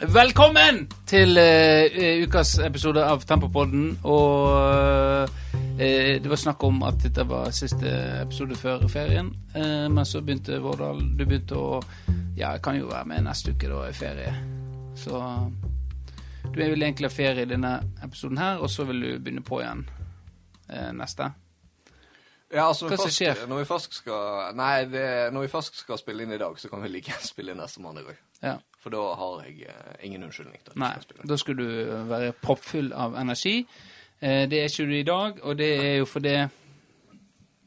[0.00, 3.92] Velkommen til uh, ukas episode av Tempopodden.
[4.02, 5.44] Og uh,
[5.78, 7.92] det var snakk om at dette var siste
[8.24, 9.30] episode før ferien.
[9.54, 11.78] Uh, men så begynte Vårdal Du begynte å
[12.34, 14.34] Ja, jeg kan jo være med neste uke, da, i ferie.
[14.98, 15.22] Så
[16.50, 19.62] du vil egentlig ha ferie i denne episoden her, og så vil du begynne på
[19.62, 19.86] igjen
[20.98, 21.30] neste.
[22.54, 23.46] Ja, altså, Hva først, skjer?
[23.50, 26.70] Når vi først skal Nei, det, når vi først skal spille inn i dag, så
[26.70, 28.20] kan vi like gjerne spille inn neste mandag òg.
[28.44, 28.56] Ja.
[28.84, 30.92] For da har jeg eh, ingen unnskyldning at Nei,
[31.24, 33.62] da skulle du være proppfull av energi.
[34.20, 36.34] Eh, det er ikke du i dag, og det er jo fordi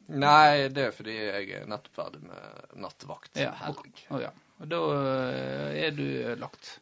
[0.07, 3.33] Nei, det er fordi jeg er nettopp ferdig med nattevakt.
[3.35, 3.81] Ja, og,
[4.13, 4.29] Å ja.
[4.61, 6.05] Og da eh, er du
[6.39, 6.77] lagt.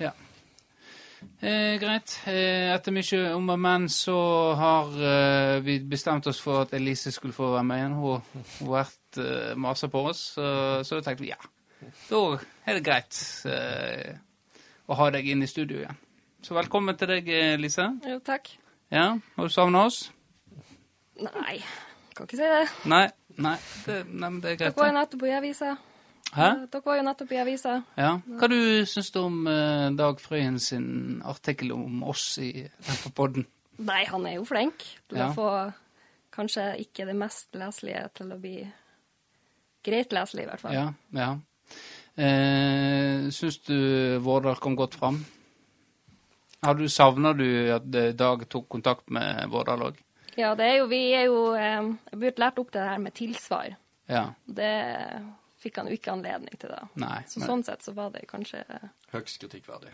[0.00, 0.12] Ja.
[1.40, 2.14] Eh, greit.
[2.28, 4.16] Eh, etter mye om og men så
[4.58, 7.98] har eh, vi bestemt oss for at Elise skulle få være med igjen.
[7.98, 10.46] Hun har vært eh, masa på oss, så,
[10.84, 11.40] så da tenkte vi ja.
[12.08, 12.20] Da
[12.66, 13.18] er det greit
[13.50, 14.16] eh,
[14.88, 15.98] å ha deg inn i studio igjen.
[16.44, 17.86] Så velkommen til deg, eh, Lise.
[18.04, 18.50] Jo, takk.
[18.92, 20.10] Ja, Har du savna oss?
[21.20, 21.58] Nei,
[22.14, 22.64] kan ikke si det.
[22.90, 23.06] Nei?
[23.38, 25.72] Nei, det, nei men det er Dere var jo nettopp i avisa.
[26.34, 26.48] Hæ?
[26.70, 27.74] Dere var jo nettopp i avisa.
[27.98, 28.10] Ja.
[28.40, 28.58] Hva du
[28.90, 32.52] syns du om eh, Dag Frøyen sin artikkel om oss i
[32.86, 33.46] Tempopodden?
[33.84, 35.30] Nei, han er jo flink til Ja.
[35.30, 35.48] å få
[36.34, 38.58] kanskje ikke det mest leselige til å bli
[39.84, 40.74] greit leselig, i hvert fall.
[40.74, 40.86] Ja.
[41.14, 41.32] ja.
[42.16, 45.18] Eh, syns du Vårdal kom godt fram?
[46.62, 49.98] Har du Savna du at eh, Dag tok kontakt med Vårdal òg?
[50.38, 53.74] Ja, det er jo, vi er jo eh, Jeg lært opp det her med tilsvar.
[54.10, 54.28] Ja.
[54.46, 54.70] Det
[55.64, 56.86] fikk han jo ikke anledning til, da.
[57.00, 57.22] Nei.
[57.26, 58.62] Så men- sånn sett så var det kanskje
[59.14, 59.92] Høgst kritikkverdig.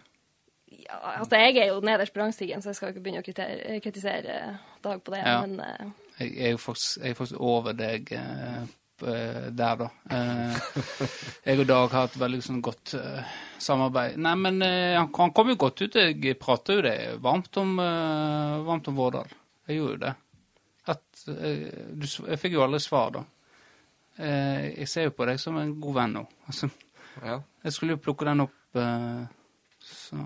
[0.70, 3.26] Ja, altså jeg er jo nederst på rangstigen, så jeg skal jo ikke begynne å
[3.26, 4.36] kritisere, kritisere
[4.84, 5.40] Dag på det, Ja.
[5.46, 5.86] men eh,
[6.20, 8.66] Jeg er jo faktisk, jeg er faktisk over deg eh,
[9.02, 9.86] der, da.
[10.10, 10.58] Eh,
[11.46, 13.30] jeg og Dag har et veldig sånn godt eh,
[13.62, 14.18] samarbeid.
[14.20, 15.96] Nei, men eh, han, han kom jo godt ut.
[16.00, 19.32] Jeg prata jo det varmt om, eh, varmt om Vårdal.
[19.70, 20.14] Jeg gjorde jo det.
[20.90, 21.02] At,
[21.32, 23.24] eh, du, jeg fikk jo aldri svar, da.
[24.20, 26.24] Eh, jeg ser jo på deg som en god venn nå.
[26.50, 26.70] Altså,
[27.24, 27.40] Ja.
[27.64, 29.24] jeg skulle jo plukke den opp, eh,
[29.84, 30.16] så,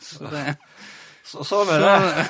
[0.00, 0.44] så det
[1.30, 2.24] Så, sånn er det.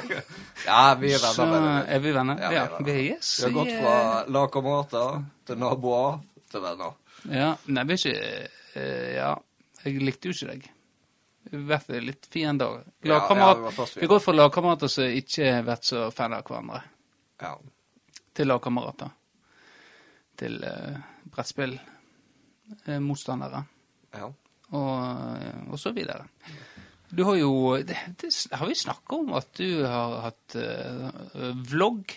[0.66, 1.52] ja, vi er venner.
[1.52, 1.84] venner.
[1.86, 2.40] Er vi venner?
[2.50, 3.28] Ja, vi er yes.
[3.38, 3.92] Vi har gått fra
[4.26, 6.18] lagkamerater til naboer
[6.50, 6.96] til venner.
[7.30, 8.16] Ja, nei, vi er ikke
[8.80, 9.30] eh, Ja,
[9.84, 10.66] jeg likte jo ikke deg.
[11.50, 12.82] Vi har vært litt fiender.
[13.06, 16.82] Ja, ja, vi har gått fra lagkamerater som ikke har vært så fan av hverandre,
[17.40, 17.54] Ja.
[18.34, 19.14] til lagkamerater.
[20.42, 20.98] Til uh,
[22.86, 23.64] eh, motstandere.
[24.18, 24.32] ja.
[24.70, 24.98] Og,
[25.42, 26.28] eh, og så videre.
[27.10, 27.50] Du har jo
[27.82, 31.10] det, det, Har vi snakka om at du har hatt uh,
[31.70, 32.14] vlogg?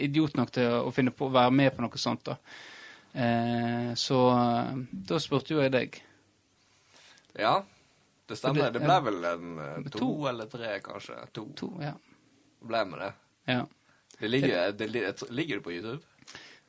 [0.09, 2.37] idiot nok til å finne på å være med på noe sånt, da.
[3.15, 4.75] Eh, så eh,
[5.09, 6.03] da spurte jo jeg deg.
[7.39, 7.63] Ja,
[8.29, 8.71] det stemmer.
[8.73, 11.17] det- ble vel en eh, to, eller tre, kanskje.
[11.33, 11.95] To To, ja.
[12.61, 13.13] ble med det.
[13.55, 13.65] ja.
[14.21, 16.01] Det ligger, det, li- ligger det på YouTube?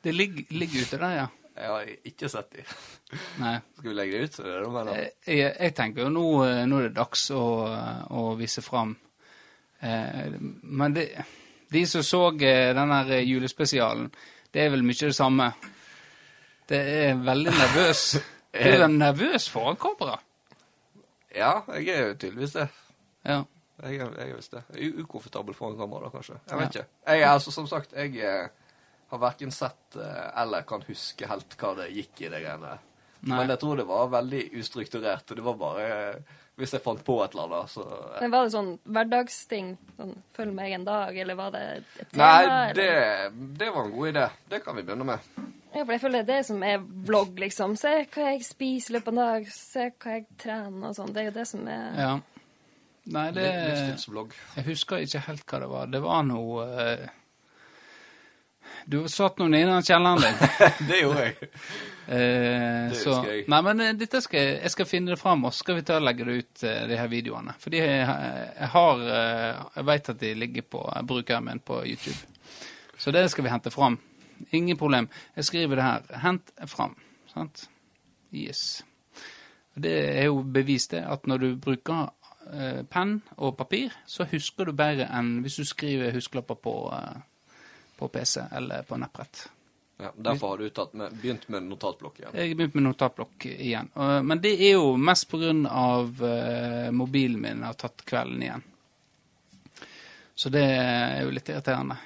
[0.02, 1.26] Det ligger, ligger ute der, ja.
[1.56, 2.62] Jeg har ikke sett de.
[3.42, 3.56] Nei.
[3.76, 4.36] Skal vi legge det ut?
[4.36, 4.52] Det
[4.86, 6.22] det Jeg, jeg tenker jo nå,
[6.70, 7.40] nå er det dags å,
[8.14, 8.94] å vise fram.
[9.80, 10.30] Eh,
[10.62, 11.08] men det,
[11.74, 14.06] de som så denne julespesialen,
[14.54, 15.50] det er vel mye det samme.
[16.70, 18.04] Det er veldig nervøs.
[18.60, 20.16] Er du nervøs foran kamera?
[21.36, 22.64] Ja, jeg er jo tydeligvis det.
[23.26, 23.36] Ja.
[23.84, 24.62] Jeg er, jeg er visst det.
[25.04, 26.34] Ukomfortabel foran kamera, kanskje.
[26.50, 26.80] Jeg vet Ja.
[26.82, 27.12] ikke.
[27.14, 28.48] Jeg er altså, som sagt, jeg eh,
[29.12, 32.74] har verken sett eh, eller kan huske helt hva det gikk i det greiene.
[33.30, 35.30] Men jeg tror det var veldig ustrukturert.
[35.30, 35.88] og Det var bare
[36.58, 38.18] Hvis jeg fant på et eller annet, så ja.
[38.20, 39.70] Men var det sånn hverdagsting?
[39.96, 42.18] Sånn, følg meg en dag, eller var det et tema?
[42.20, 42.90] Nei, det,
[43.62, 44.26] det var en god idé.
[44.52, 45.30] Det kan vi begynne med.
[45.70, 47.78] Ja, for jeg føler det er det som er vlogg, liksom.
[47.78, 51.14] Se hva jeg spiser i løpet av en dag, se hva jeg trener og sånn.
[51.14, 52.12] Det er jo det som er ja.
[53.10, 53.46] Nei, det.
[53.46, 55.88] Jeg husker ikke helt hva det var.
[55.90, 57.08] Det var noe uh,
[58.90, 60.44] Du satt noen inne i kjelleren din.
[60.90, 61.50] det gjorde jeg.
[62.10, 63.44] Eh, Det husker jeg.
[63.48, 66.00] Nei, men eh, dette skal jeg, skal finne det fram, og så skal vi ta
[66.00, 67.54] og legge det ut, eh, de her videoene.
[67.62, 68.00] Fordi jeg,
[68.58, 69.04] jeg har
[69.76, 72.18] Jeg vet at de ligger på brukeren min på YouTube.
[72.98, 73.98] Så det skal vi hente fram.
[74.52, 75.08] Ingen problem.
[75.36, 76.02] Jeg skriver det her.
[76.22, 76.96] Hent fram.
[77.34, 77.68] Sant?
[78.34, 78.82] Yes.
[79.74, 82.10] Det er jo bevis det at når du bruker
[82.52, 87.54] eh, penn og papir, så husker du bedre enn hvis du skriver huskelapper på, eh,
[87.98, 89.46] på PC eller på nettbrett.
[90.00, 92.34] Ja, derfor har du tatt med, begynt med notatblokk igjen.
[92.34, 93.90] Jeg har begynt med notatblokk igjen.
[94.24, 95.34] Men det er jo mest
[95.68, 98.64] av eh, mobilen min har tatt kvelden igjen.
[100.34, 101.98] Så det er jo litt irriterende.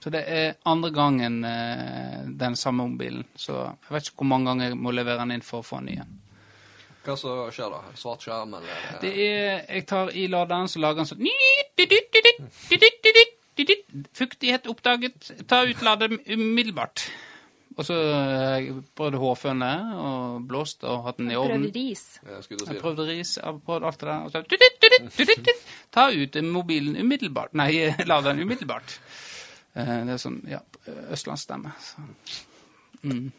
[0.00, 3.24] Så det er andre gangen eh, den samme mobilen.
[3.36, 5.82] Så jeg vet ikke hvor mange ganger jeg må levere den inn for å få
[5.82, 6.14] den igjen.
[7.04, 7.82] Hva så skjer da?
[7.96, 8.88] Svart skjerm, eller?
[9.00, 11.24] Det er Jeg tar i laderen, så lager den sånn
[14.16, 15.32] Fuktighet oppdaget.
[15.48, 17.08] Ta ut laderen umiddelbart.
[17.78, 17.94] Og så
[18.98, 21.62] prøvde hårføne hårfønne og blåst og hatt den i ovnen.
[21.62, 22.02] Prøvde ris.
[22.26, 24.24] Jeg prøvde ris, jeg alt det der.
[24.26, 24.42] Og så,
[25.94, 27.54] ta ut mobilen umiddelbart.
[27.56, 27.70] Nei,
[28.10, 28.98] la den umiddelbart.
[29.78, 30.60] Eh, Det er sånn, ja,
[31.14, 31.72] østlandsstemme.
[31.80, 32.04] Så.
[33.06, 33.30] Mm.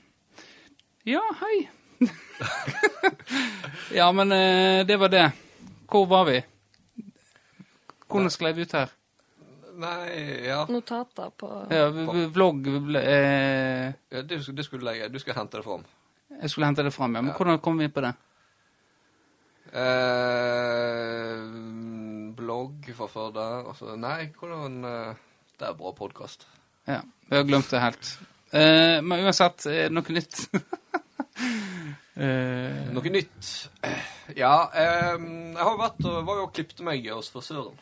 [1.06, 1.58] Ja, hei.
[4.00, 5.28] ja, men eh, det var det.
[5.92, 6.40] Hvor var vi?
[8.08, 8.90] Hvordan sklei vi ut her?
[9.82, 10.60] Nei, ja.
[10.70, 11.88] Notater på Ja,
[12.36, 12.68] vlogg
[13.00, 15.86] eh, ja du, du, skulle legge, du skulle hente det fram.
[16.42, 17.24] Jeg skulle hente det fram, ja.
[17.26, 18.14] Men hvordan kom vi på det?
[19.72, 21.40] Eh,
[22.38, 23.70] blogg fra før der.
[23.72, 25.14] Altså, nei, hvordan eh,
[25.60, 26.46] Det er bra podkast.
[26.90, 28.14] Ja, vi har glemt det helt.
[28.52, 30.46] Eh, men uansett, er det noe nytt?
[32.22, 33.48] Eh, Noe nytt?
[34.38, 37.80] Ja, eh, jeg har vært og var jo og klippte meg hos frisøren.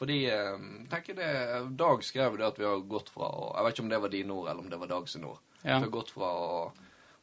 [0.00, 0.60] Fordi eh,
[0.90, 1.30] tenker det,
[1.76, 4.12] Dag skrev det at vi har gått fra å Jeg vet ikke om det var
[4.14, 5.42] dine ord, eller om det var Dag sine ord.
[5.60, 5.74] Ja.
[5.76, 6.62] Vi har gått fra å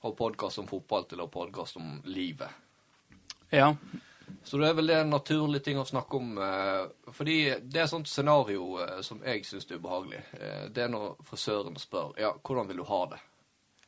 [0.06, 2.54] ha podkast om fotball til å ha podkast om livet.
[3.50, 3.74] ja.
[4.44, 6.38] Så det er vel det en naturlig ting å snakke om.
[6.44, 10.20] Eh, fordi det er et sånt scenario eh, som jeg syns er ubehagelig.
[10.36, 13.20] Eh, det er når frisøren spør ja, hvordan vil du ha det.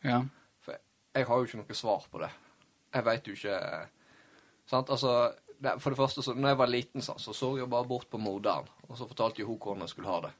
[0.08, 0.22] Ja.
[0.64, 2.32] For jeg har jo ikke noe svar på det.
[2.96, 3.60] Jeg veit jo ikke
[4.70, 4.92] Sant?
[4.94, 5.32] Altså,
[5.82, 8.20] for det første, så når jeg var liten, så, så så jeg bare bort på
[8.22, 10.32] moderen, og så fortalte jo hun hvordan jeg skulle ha det.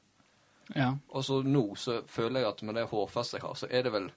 [0.74, 0.90] Ja.
[1.08, 3.92] Og så nå så føler jeg at med det hårfestet jeg har, så er det
[3.94, 4.10] vel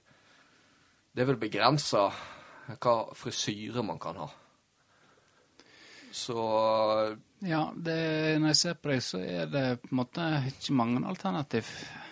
[1.14, 2.08] Det er vel begrensa
[2.66, 4.26] hva frisyre man kan ha.
[6.10, 6.34] Så
[7.44, 11.02] ja det, når jeg ser på deg, så er det på en måte ikke mange
[11.06, 11.68] alternativ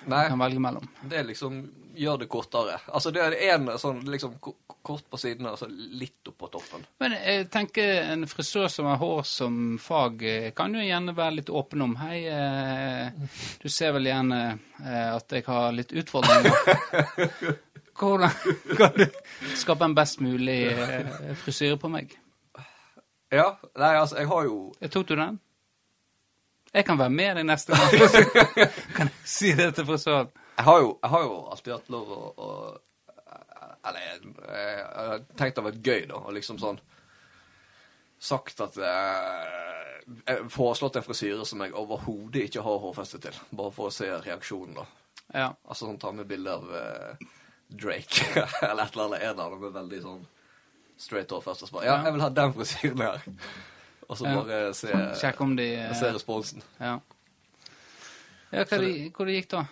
[0.07, 0.25] Nei.
[0.25, 0.89] jeg kan velge mellom.
[1.03, 1.61] det er liksom
[1.95, 2.79] Gjør det kortere.
[2.89, 6.87] Altså, det er en sånn liksom kort på sidene, og så litt opp på toppen.
[7.03, 11.37] Men jeg tenker en frisør som har hår som fag, eh, kan jo gjerne være
[11.41, 17.61] litt åpen om Hei, eh, du ser vel gjerne eh, at jeg har litt utfordringer.
[18.03, 18.31] Hvordan
[18.77, 19.07] kan du
[19.57, 22.17] skape en best mulig eh, frisyre på meg?
[23.33, 23.53] Ja.
[23.79, 25.41] Nei, altså, jeg har jo Jeg tok du den?
[26.73, 27.91] Jeg kan være med deg neste gang.
[28.97, 30.33] kan jeg si det til frisøren?
[30.57, 32.49] Jeg har jo, jeg har jo alltid hatt lov å, å
[33.89, 36.21] Eller jeg, jeg har tenkt det har vært gøy, da.
[36.23, 36.81] Og liksom sånn
[38.23, 43.39] Sagt at jeg, Jeg foreslått en frisyre som jeg overhodet ikke har hårfeste til.
[43.51, 44.87] Bare for å se reaksjonen, da.
[45.33, 45.49] Ja.
[45.65, 47.27] Altså sånn ta med bilde av eh,
[47.73, 48.29] Drake
[48.69, 49.27] eller et eller annet.
[49.27, 50.25] En av dem er veldig sånn
[51.01, 51.67] straight hårfeste.
[51.67, 53.27] Så bare Ja, jeg vil ha den frisyren her.
[54.09, 56.63] Og så bare se, Sjekk om de eh, se responsen.
[56.79, 56.99] Ja.
[58.53, 59.65] ja hva det, hvor det gikk da?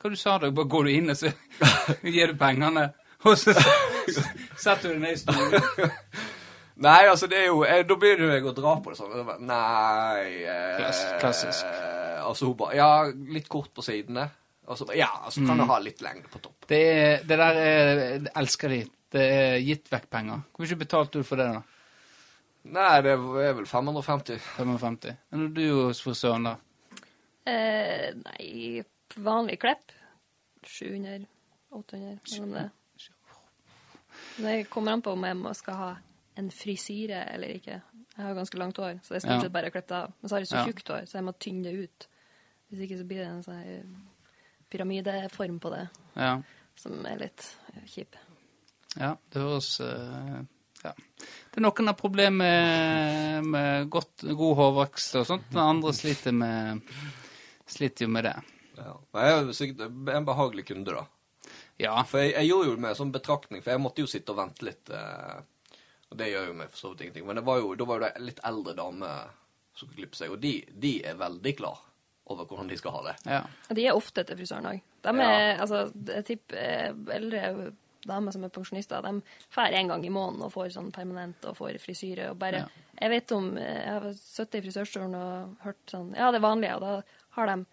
[0.00, 0.48] Hva du sa du?
[0.56, 1.30] Bare går du inn og så
[2.14, 2.86] gir du pengene,
[3.28, 3.52] og så
[4.64, 5.96] setter du deg ned i stolen?
[6.80, 9.32] Nei, altså det er jo jeg, Da begynner jo jeg å dra på det sånn.
[9.44, 10.78] Nei eh,
[11.20, 11.66] klassisk.
[11.68, 12.86] Eh, altså hun bare Ja,
[13.36, 14.24] litt kort på sidene.
[14.70, 16.64] Og så Ja, altså kan du ha litt lengde på topp.
[16.70, 16.80] Det,
[17.28, 18.78] det der er, det elsker de.
[19.12, 20.40] Det er gitt vekk penger.
[20.56, 21.60] Hvor mye betalte du for det, da?
[22.70, 24.40] Nei, det er vel 550.
[24.56, 25.16] 550.
[25.34, 26.54] Men du hos frisøren, da?
[27.50, 28.84] eh, Nei,
[29.16, 29.92] vanlig klepp.
[30.66, 31.26] 700
[31.70, 32.70] 800 eller noe.
[34.36, 35.90] Det kommer an på om jeg skal ha
[36.40, 37.76] en frisyre eller ikke.
[38.16, 40.12] Jeg har ganske langt hår, så det er stort sett bare å klippe det av.
[40.20, 42.06] Men så har jeg så tjukt hår, så jeg må tynne det ut.
[42.70, 44.00] Hvis ikke så blir det en sånn
[44.70, 45.84] pyramideform på det,
[46.16, 46.32] Ja.
[46.76, 48.16] som er litt eh, kjip.
[48.96, 50.40] ja det høres eh,
[50.84, 50.92] Ja.
[51.20, 55.50] Det er noen har problemer med, med godt, god hårvekst og sånt.
[55.52, 56.80] men andre sliter med
[57.70, 58.34] Sliter jo med det.
[58.80, 58.94] Ja.
[59.20, 61.06] Jeg er jo sikkert en behagelig kunde, da.
[61.80, 61.94] Ja.
[62.08, 64.66] For jeg, jeg gjorde jo med sånn betraktning, for jeg måtte jo sitte og vente
[64.66, 64.90] litt.
[64.92, 65.76] Eh,
[66.10, 67.26] og det gjør jo meg for så vidt ingenting.
[67.28, 69.12] Men det var jo, da var jo det litt eldre dame
[69.70, 71.78] som skulle klippe seg, og de, de er veldig klar
[72.30, 73.14] over hvordan de skal ha det.
[73.30, 73.40] Ja.
[73.74, 74.82] De er ofte til frisøren òg.
[75.02, 77.70] De er, altså, jeg tipper eh, eldre
[78.06, 79.20] damer som er pensjonister, de
[79.54, 82.30] drar en gang i måneden og får sånn permanent og får frisyre.
[82.30, 82.86] og bare, Ja.
[83.00, 86.74] Jeg vet om, eh, jeg har sittet i frisørstolen og hørt sånn Ja, det vanlige,
[86.76, 87.02] og da
[87.38, 87.66] har de,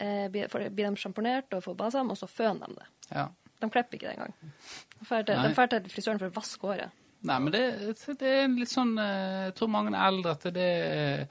[0.00, 2.88] blir blir de sjamponert og får balsam, og så føner de det.
[3.12, 3.28] ja.
[3.60, 4.32] De klipper ikke det engang.
[5.28, 6.96] De drar til, frisøren for å vaske håret.
[7.28, 7.62] Nei, men det,
[8.16, 11.24] det er litt sånn eh, Jeg tror mange er eldre at det er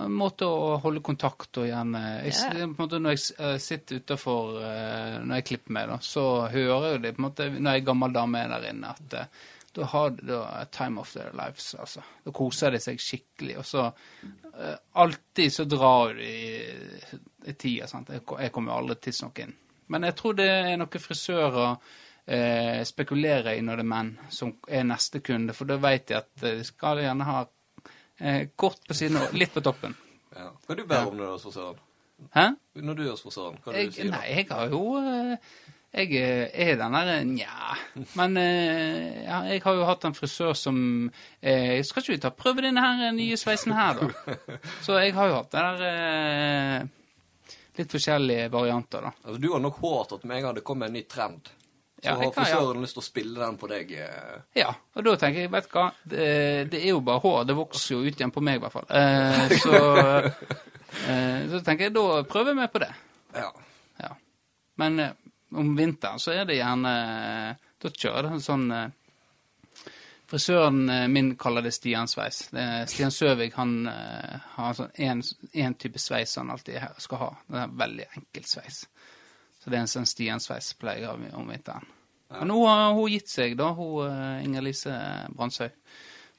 [0.00, 4.54] en måte å holde kontakt og gjerne jeg, en måte Når jeg eh, sitter utafor
[5.26, 8.14] når jeg klipper meg, da, så hører jeg det på en måte når er gammel
[8.16, 9.42] dame er der inne, at eh,
[9.76, 12.02] da har de a time of their lives, altså.
[12.24, 13.56] Da koser de seg skikkelig.
[13.62, 18.10] Og så uh, alltid så drar de i, i tida, sant.
[18.10, 19.54] Jeg, jeg kommer aldri tidsnok inn.
[19.90, 21.76] Men jeg tror det er noen frisører
[22.30, 26.18] eh, spekulerer i når det er menn som er neste kunde, for da vet de
[26.20, 27.40] at eh, de skal gjerne ha
[28.18, 29.96] eh, kort på siden og litt på toppen.
[30.36, 30.50] Ja.
[30.66, 31.82] Hva er du ber om når du er hos frisøren?
[32.36, 32.46] Hæ?
[32.86, 35.54] Når du er hos frisøren, hva er det du sier nei, jeg har jo eh,
[35.90, 37.72] Jeg eh, er den derre nja.
[38.14, 40.76] Men eh, ja, jeg har jo hatt en frisør som
[41.42, 44.36] eh, Skal ikke vi ta prøve denne her nye sveisen her, da?
[44.86, 46.84] Så jeg har jo hatt det der eh,
[47.80, 49.10] Litt forskjellige varianter, da.
[49.24, 51.48] Altså, du har nok hårt at med en gang det kommer en ny trend,
[52.00, 52.82] så Ja, har frisøren ja.
[52.84, 53.90] lyst til å spille den på deg.
[54.04, 54.34] eh.
[54.58, 56.26] Ja, og da tenker jeg, vet du hva, det,
[56.72, 57.38] det er jo bare hår.
[57.48, 58.86] Det vokser jo ut igjen på meg, i hvert fall.
[58.94, 59.80] Eh, så,
[61.08, 62.90] eh, så tenker jeg, da prøver vi på det.
[63.38, 63.48] Ja.
[64.04, 64.12] Ja.
[64.82, 65.16] Men eh,
[65.50, 66.90] om vinteren så er det gjerne
[67.80, 68.88] Da kjører det en sånn eh,
[70.30, 72.44] Frisøren eh, min kaller det Stian-sveis.
[72.92, 77.30] Stian Søvig han eh, har sånn type sveis han alltid skal ha.
[77.50, 78.84] Det er veldig enkel sveis.
[79.58, 81.88] Så det er en sånn Stian-sveis pleier jeg å ha om vinteren.
[82.30, 84.94] Men nå har hun gitt seg, da, hun eh, Inger-Lise
[85.34, 85.68] Brandsøy.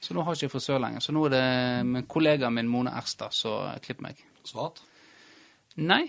[0.02, 1.04] Så nå har ikke frisør lenger.
[1.04, 1.44] Så nå er det
[1.86, 4.24] min kollegaen min Mone Erstad som klipper meg.
[4.48, 4.80] Svart?
[5.78, 6.06] Nei.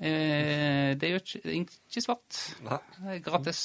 [0.00, 1.40] Eh, det er jo ikke,
[1.90, 2.40] ikke svart.
[2.64, 2.80] Nei.
[2.96, 3.62] Det er gratis.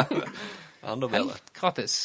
[0.90, 1.32] Enda bedre.
[1.32, 1.96] Helt gratis.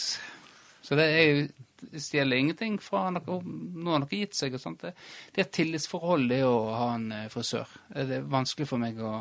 [0.85, 4.85] Så det er jo stjeler ingenting fra noe Nå har noe gitt seg og sånt.
[4.85, 4.93] Det,
[5.35, 7.75] det er et tillitsforhold, det å ha en eh, frisør.
[7.91, 9.17] Det er vanskelig for meg å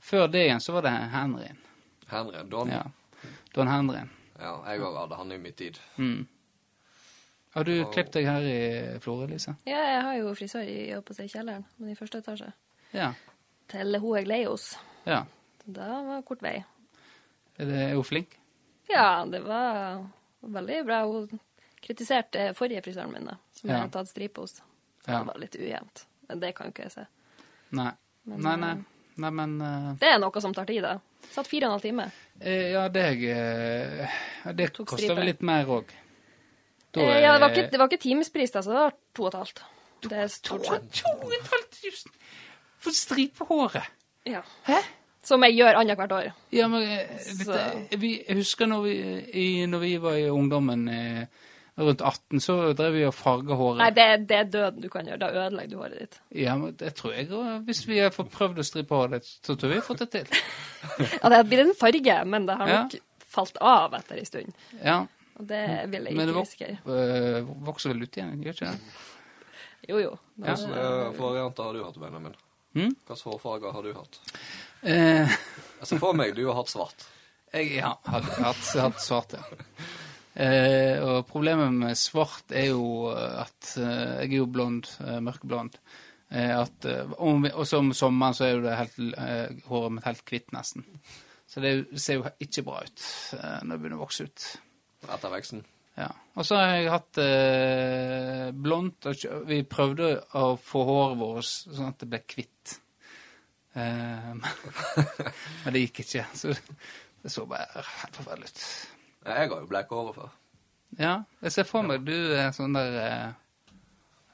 [0.00, 1.60] Før det igjen så var det Henrien.
[2.08, 2.72] Henry, Don.
[2.72, 2.84] Ja.
[3.52, 4.10] Don Henrien.
[4.38, 5.76] Ja, jeg òg hadde han i min tid.
[5.98, 6.22] Mm.
[7.56, 8.60] Har du klippet deg her i
[9.02, 9.56] Florø, Lise?
[9.66, 12.52] Ja, jeg har jo frisør i, på å kjelleren, men i første etasje.
[12.94, 13.10] Ja.
[13.68, 14.70] Til hun jeg leier hos.
[15.06, 15.24] ja.
[15.68, 16.54] Da var det kort vei.
[17.58, 18.38] Er, det, er hun flink?
[18.88, 19.98] Ja, det var
[20.40, 21.02] veldig bra.
[21.04, 21.40] Hun
[21.84, 23.74] kritiserte forrige frisøren min, da, som Ja.
[23.74, 24.62] jeg hadde tatt stripe hos.
[25.04, 25.18] Ja.
[25.18, 26.06] Det var litt ujevnt.
[26.30, 27.04] Men det kan jo ikke jeg se.
[27.76, 27.90] Nei.
[28.24, 28.70] Men, nei, nei.
[28.78, 28.86] eh,
[29.18, 29.92] Nei, men uh...
[29.98, 30.94] Det er noe som tar tid, da.
[31.34, 32.04] Satt fire og en halv time.
[32.40, 34.18] Eh, Ja, det, eh,
[34.54, 35.90] det koster vel litt mer òg.
[36.96, 39.34] Eh, ja, det var ikke, det var ikke timespris, da, så det var to og
[39.34, 39.62] et halvt.
[40.08, 41.02] Det er stort sett.
[41.02, 42.08] 2500
[42.88, 43.92] for stripehåret!
[44.28, 44.42] Ja.
[44.68, 44.80] Hæ?
[45.28, 46.30] Som jeg gjør annethvert år.
[46.54, 48.96] Ja, men eh, dette, vi, jeg husker når vi,
[49.36, 51.26] i, når vi var i ungdommen eh,
[51.78, 53.80] rundt 18, så drev vi og farga håret.
[53.82, 55.20] Nei, det, det er døden du kan gjøre.
[55.22, 56.16] Da ødelegger du håret ditt.
[56.40, 57.50] Ja, men det tror jeg òg.
[57.68, 60.40] Hvis vi har prøvd å stripe håret, så tror jeg vi har fått det til.
[61.20, 62.80] Ja, det blir blitt en farge, men det har Ja.
[62.86, 64.58] nok falt av etter en stund.
[64.82, 64.98] Ja,
[65.38, 66.78] Og det vil jeg Men det ikke vok risikere.
[66.88, 68.96] øh, vokser vel ut igjen, gjør ikke det?
[69.92, 70.12] Jo, jo.
[70.42, 70.54] Ja.
[70.56, 72.34] Hvilke eh, varianter har du hatt, Benjamin?
[72.76, 72.92] Hm?
[73.08, 74.18] Hvilke hårfarger har du hatt?
[74.82, 75.38] Eh,
[75.80, 77.06] Jeg ser for meg du har hatt svart.
[77.54, 79.62] Jeg ja, hadde hatt, hatt svart, ja.
[80.38, 85.78] Eh, og problemet med svart er jo at eh, Jeg er jo blond, eh, mørkeblond.
[86.30, 89.00] Eh, at, eh, om og så om sommeren så er jo det helt,
[89.66, 90.84] håret mitt helt hvitt, nesten.
[91.48, 94.46] Så det er ser jo ikke bra ut når det begynner å vokse ut.
[95.08, 95.64] Etter veksten.
[95.98, 96.08] Ja.
[96.38, 99.08] Og så har jeg hatt eh, blondt.
[99.10, 102.76] og Vi prøvde å få håret vårt sånn at det ble hvitt.
[103.74, 104.28] Eh,
[105.64, 106.26] men det gikk ikke.
[106.38, 108.62] Så det så bare helt forferdelig ut.
[109.26, 110.36] Jeg har jo bleke hår før.
[110.98, 113.66] Ja, jeg ser for meg du er sånn der eh,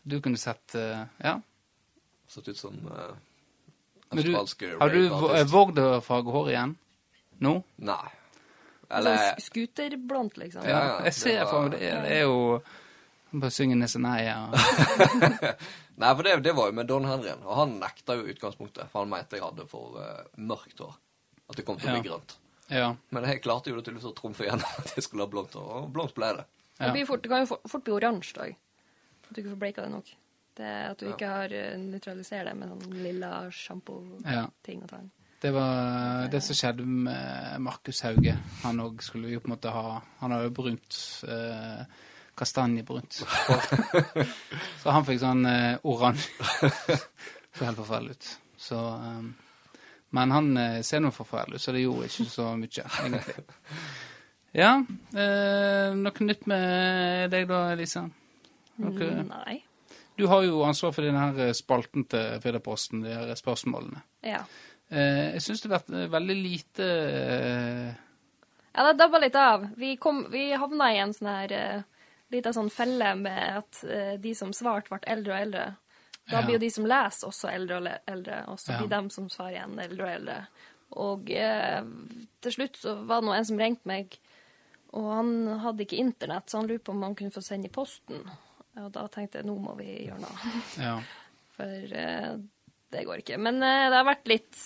[0.06, 1.38] Du kunne sett eh, Ja.
[2.30, 2.92] Sett ut som du,
[4.14, 5.08] australske har du
[5.50, 6.76] vågd å farge hår igjen?
[7.42, 7.56] Nå?
[7.82, 8.06] Nei.
[8.90, 10.64] Eller Sånn Scooterblondt, liksom.
[10.68, 11.82] Ja, ja, jeg ser det var- for meg det.
[11.92, 12.62] er- Det er jo
[13.34, 14.46] Bare synge Nisse Nei ja.
[15.96, 19.00] Nei, for det, det var jo med Don Henrien, og han nekta jo utgangspunktet, for
[19.04, 20.94] han mente jeg hadde for uh, mørkt hår.
[21.50, 22.12] At det kom til å bli Ja.
[22.12, 22.36] grønt.
[22.70, 22.88] ja.
[23.10, 25.70] Men jeg klarte jo det tydeligvis å trumfe igjen at jeg skulle ha blondt hår,
[25.84, 26.44] og blondt ble det.
[26.78, 26.92] Det, Ja.
[26.92, 28.56] blir fort, det kan jo fort, fort bli oransje òg.
[29.28, 30.14] At du ikke får bleika det nok.
[30.56, 31.12] Det At du Ja.
[31.14, 34.82] ikke har uh, nøytralisert det med sånn lilla sjampo-ting Ja.
[34.82, 35.10] og tang.
[35.44, 38.32] Det var det som skjedde med Markus Hauge.
[38.62, 40.96] Han òg skulle jo på en måte ha Han har jo brunt
[41.28, 41.82] eh,
[42.32, 44.24] Kastanjebrunt hår.
[44.80, 46.32] Så han fikk sånn eh, oransje
[47.58, 48.30] Så helt forferdelig ut.
[48.56, 49.28] Så um,
[50.16, 53.46] Men han eh, ser nå forferdelig ut, så det gjorde ikke så mye, egentlig.
[54.56, 54.74] Ja.
[55.12, 58.08] Eh, noe nytt med deg da, Elisa?
[58.80, 59.14] Noe?
[59.28, 59.60] Nei.
[60.16, 64.06] Du har jo ansvar for denne spalten til Firdaposten, de her spørsmålene.
[64.24, 64.46] Ja.
[64.90, 67.94] Eh, jeg syns det har vært eh, veldig lite eh,
[68.74, 69.68] Ja, det dabba litt av.
[69.78, 71.84] Vi, kom, vi havna i en sånn her
[72.34, 73.78] lita sånn felle med at
[74.18, 75.66] de som svarte, ble eldre og eldre.
[76.26, 78.86] Da blir jo de som leser, også eldre og eldre, og så Ja.
[78.88, 80.38] dem de som svarer igjen, eldre og eldre.
[81.04, 81.82] Og eh,
[82.42, 84.18] til slutt så var det nå en som ringte meg,
[84.94, 85.30] og han
[85.62, 88.24] hadde ikke internett, så han lurte på om han kunne få sende i posten.
[88.82, 90.96] Og da tenkte jeg nå må vi gjøre noe, Ja.
[91.54, 92.34] for eh,
[92.94, 93.40] det går ikke.
[93.42, 94.60] Men eh, det har vært litt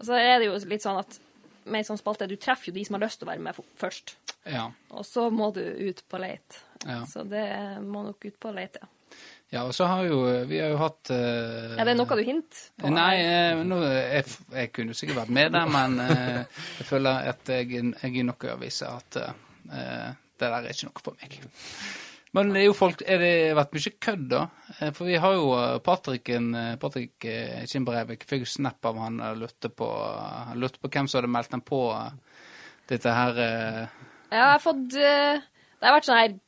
[0.00, 1.20] Og så er det jo litt sånn at
[1.62, 3.58] med en sånn spalte, du treffer jo de som har lyst til å være med
[3.78, 4.16] først.
[4.50, 4.64] Ja.
[4.90, 6.58] Og så må du ut på leit.
[6.82, 7.04] Ja.
[7.06, 7.44] Så det
[7.86, 8.88] må nok ut på leit, ja.
[9.52, 12.58] ja, og så har jo Vi har jo hatt uh, Er det noe du hint
[12.74, 12.90] på?
[12.90, 14.26] Nei, uh, nå, jeg,
[14.56, 18.48] jeg kunne sikkert vært med der, men uh, jeg føler at jeg, jeg er nok
[18.50, 20.08] å vise at eh,
[20.42, 21.38] det der er ikke noe for meg.
[22.32, 24.42] Men det er jo folk, er det vært mye kødd, da?
[24.78, 25.48] Eh, For vi har jo
[25.84, 29.88] Patricken, eh, Patrick eh, Kimbrevik fikk jo snap av han og lurte på,
[30.48, 31.82] han lurte på hvem som hadde meldt ham på
[32.88, 33.84] dette her Ja,
[34.32, 36.40] jeg har fått Det har vært sånn her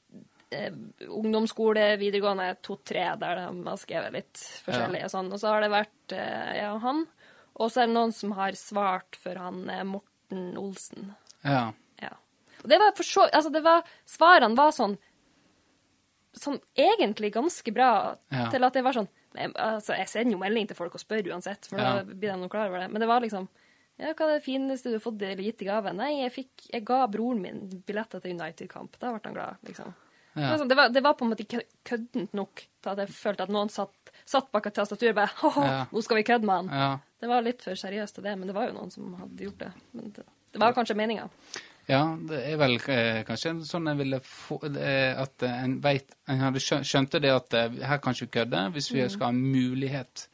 [1.11, 5.31] ungdomsskole, videregående, to-tre, der de har skrevet litt forskjellig og sånn.
[5.35, 7.01] Og så har det vært ja, han.
[7.59, 11.11] Og så er det noen som har svart for han Morten Olsen.
[11.43, 11.73] Ja.
[11.99, 12.13] Ja.
[12.63, 14.95] Og det var for så Altså, det var Svarene var sånn
[16.35, 18.49] Sånn egentlig ganske bra Ja.
[18.51, 21.67] til at det var sånn Altså, jeg sender jo melding til folk og spør uansett,
[21.67, 21.97] for Ja.
[21.97, 22.91] da blir de noe klar over det.
[22.93, 23.49] Men det var liksom
[23.99, 25.93] ja, hva er det fineste du har fått eller gitt i gave?
[25.95, 28.97] Nei, jeg, fikk, jeg ga broren min billetter til United-kamp.
[28.99, 29.93] Da ble han glad, liksom.
[30.35, 30.51] Det, Ja.
[30.51, 31.47] var sånn, det, var, det var på en måte
[31.85, 33.93] køddent nok til at jeg følte at noen satt,
[34.27, 35.85] satt bak et tastatur og bare Haha, Ja.
[35.93, 36.69] nå skal vi kødde med han.
[36.69, 36.99] ja.
[37.21, 39.59] Det var litt for seriøst til det, men det var jo noen som hadde gjort
[39.59, 39.73] det.
[39.95, 41.31] Men det, det var kanskje meninga.
[41.89, 46.41] Ja, det er vel eh, kanskje sånn jeg ville få eh, At en vet En
[46.41, 48.63] hadde skjø- skjønte det at eh, her kan ikke kødde.
[48.73, 50.29] Hvis vi skal ha mulighet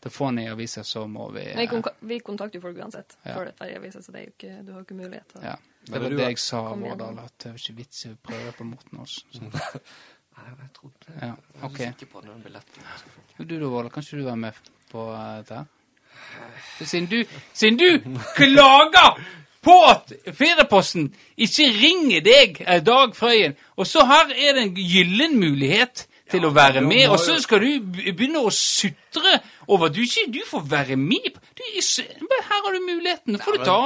[0.00, 2.58] til å få den i avisa, så må vi Men vi, eh, kon vi kontakter
[2.58, 3.34] jo folk uansett Ja.
[3.34, 5.44] for dette i avisa, så det er jo ikke, du har ikke mulighet til å
[5.52, 5.56] ja.
[5.88, 6.60] Det var det jeg sa.
[6.76, 9.14] Vårdal, at det er ikke vits i å prøve på Morten Aas.
[10.38, 11.14] Nei, jeg trodde.
[11.22, 11.32] Ja,
[11.62, 12.82] Jeg er sikker på den billetten.
[13.38, 14.60] Du da, Vårdal, kan ikke du være med
[14.92, 15.64] på eh, dette?
[16.90, 17.18] Siden du,
[17.54, 19.18] siden du klager
[19.68, 24.78] på at Fedreposten ikke ringer deg, eh, Dag Frøyen, og så her er det en
[24.78, 29.96] gyllen mulighet til å være med, og så skal du begynne å sutre over at
[29.96, 31.38] du ikke du får være med.
[31.56, 33.36] Du, er her har du muligheten.
[33.36, 33.78] Nå får du ta,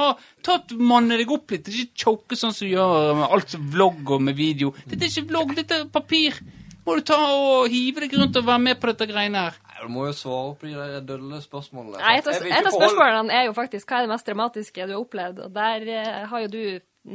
[0.43, 4.27] ta manne deg opp litt, ikke choke sånn som du gjør med alt vlogg og
[4.27, 4.73] med video.
[4.83, 6.39] Dette er ikke vlogg, dette er papir.
[6.83, 9.59] Må du ta og hive deg rundt og være med på dette greiene her.
[9.83, 11.99] Du må jo svare på de der dølle spørsmålene.
[11.99, 14.93] Nei, et av, et av spørsmålene er jo faktisk hva er det mest dramatiske du
[14.95, 16.61] har opplevd, og der eh, har jo du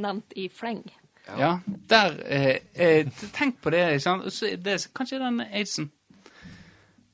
[0.05, 0.83] nevnt i fleng.
[1.37, 3.85] Ja, der eh, eh, Tenk på det.
[3.95, 4.27] ikke sant?
[4.33, 5.89] Så er det kanskje den aidsen.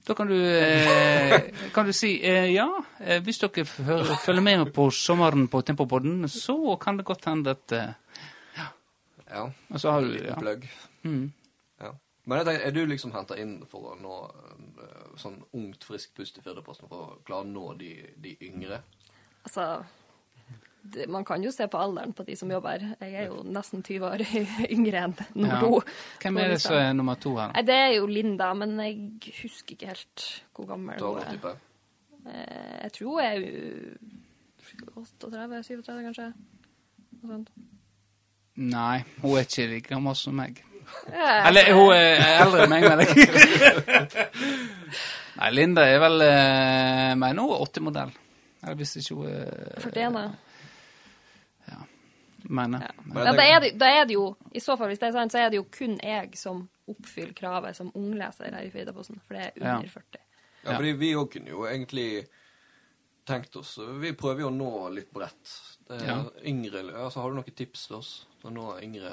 [0.05, 2.67] Da kan du, eh, kan du si eh, ja,
[2.99, 7.55] eh, hvis dere hører, følger med på sommeren på Tempopodden, så kan det godt hende
[7.55, 7.93] at eh,
[9.31, 10.35] Ja, Og så har du ja.
[10.39, 10.67] plugg.
[11.03, 11.31] Mm.
[12.25, 14.13] Men jeg tenker, er du liksom henta inn for å nå
[14.81, 18.79] eh, sånn ungt, friskt pust i Firdaposten for å klare å nå de, de yngre?
[19.45, 19.67] Altså
[20.81, 22.81] det, Man kan jo se på alderen på de som jobber.
[23.01, 24.23] Jeg er jo nesten 20 år
[24.75, 25.83] yngre enn nummer Ja.
[26.25, 27.53] Hvem er det som er nummer to her?
[27.53, 31.39] Nei, Det er jo Linda, men jeg husker ikke helt hvor gammel hun er.
[31.45, 31.55] jeg.
[32.25, 33.95] Eh, tror hun er jo
[34.95, 36.29] 38-37, kanskje.
[37.21, 37.49] Noe sånt.
[38.55, 40.61] Nei, hun er ikke like gammel som meg.
[41.11, 44.25] Eh, Eller hun er eldre enn meg, mener jeg
[45.35, 48.13] Nei, Linda er vel eh, mener hun er 80-modell.
[48.63, 50.21] Eller hvis ikke hun er 41,
[51.71, 51.79] ja.
[52.45, 52.85] Mener.
[52.85, 52.93] Ja.
[53.09, 55.15] Men Ja, da, er det, da er det jo, i så fall, hvis det er
[55.17, 59.19] sant, så er det jo kun jeg som oppfyller kravet som ungleser her i Fridaposten,
[59.25, 59.93] for det er under Ja.
[59.99, 60.21] 40.
[60.65, 60.75] Ja, Ja.
[60.79, 62.25] fordi vi òg kunne jo egentlig
[63.25, 65.51] tenkt oss Vi prøver jo å nå litt bredt.
[65.87, 66.15] Det er Ja.
[66.45, 69.11] Yngre altså, Har du noen tips til oss til å nå yngre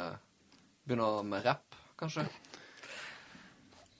[0.86, 2.24] Begynner med rapp, kanskje?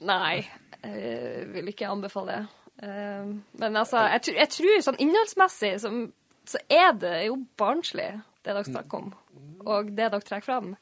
[0.03, 0.43] Nei,
[0.83, 2.43] jeg vil ikke anbefale det.
[2.83, 3.29] Eh,
[3.61, 5.93] Men altså, jeg, tror- jeg tror sånn innholdsmessig så,
[6.49, 8.09] så er det jo barnslig,
[8.43, 9.13] det dere snakker om.
[9.63, 10.73] Og det dere trekker fram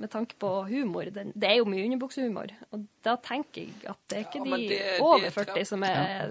[0.00, 1.10] med tanke på humor.
[1.12, 2.52] Det, det er jo mye underbuksehumor.
[2.72, 5.82] Og da tenker jeg at det er ikke Ja, de det- over er 40 som
[5.82, 6.30] er